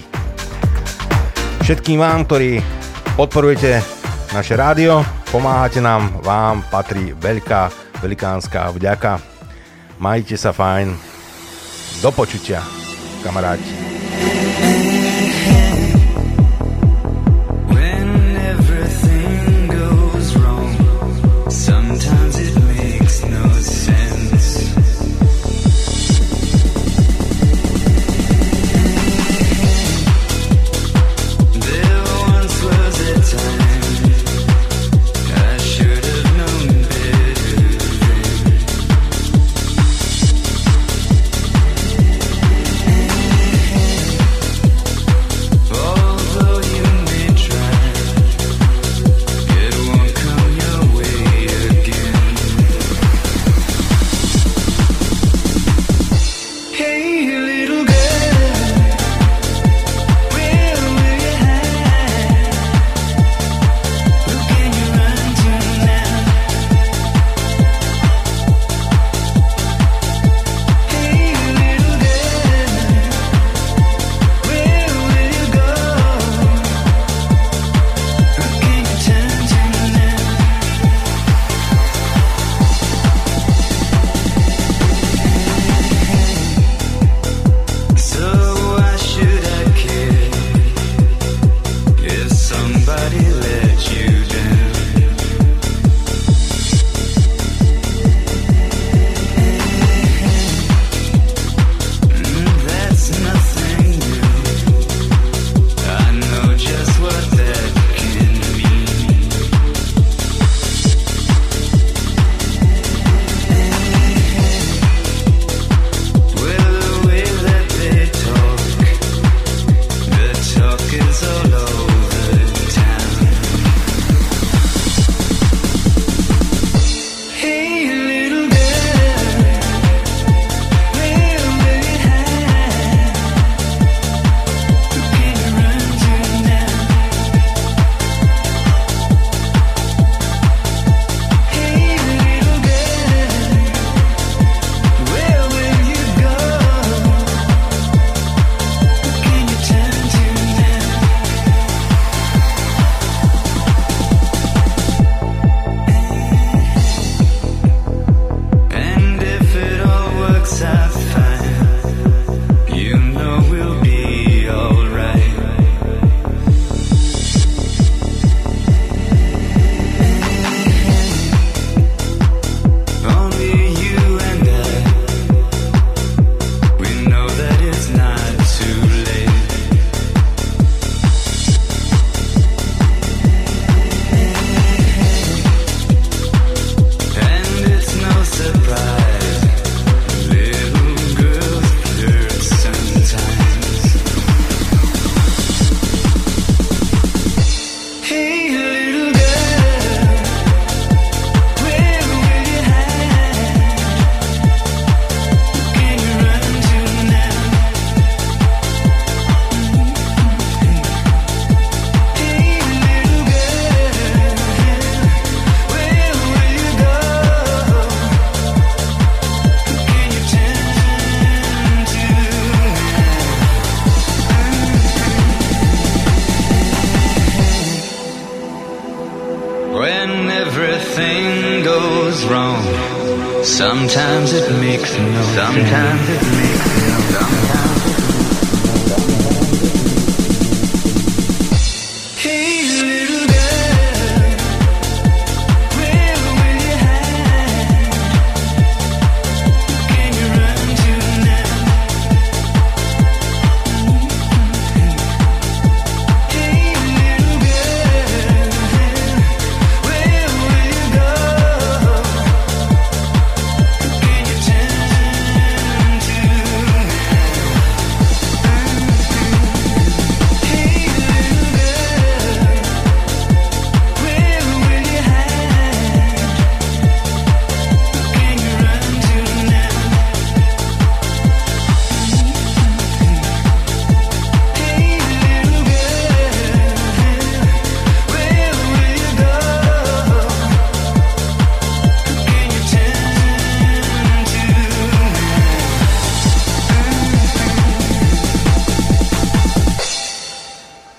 [1.64, 2.62] Všetkým vám, ktorí
[3.14, 3.82] podporujete
[4.32, 7.70] naše rádio, pomáhate nám, vám patrí veľká,
[8.02, 9.20] velikánska vďaka.
[10.00, 10.96] Majte sa fajn.
[12.00, 12.64] Do počutia,
[13.20, 13.89] kamaráti.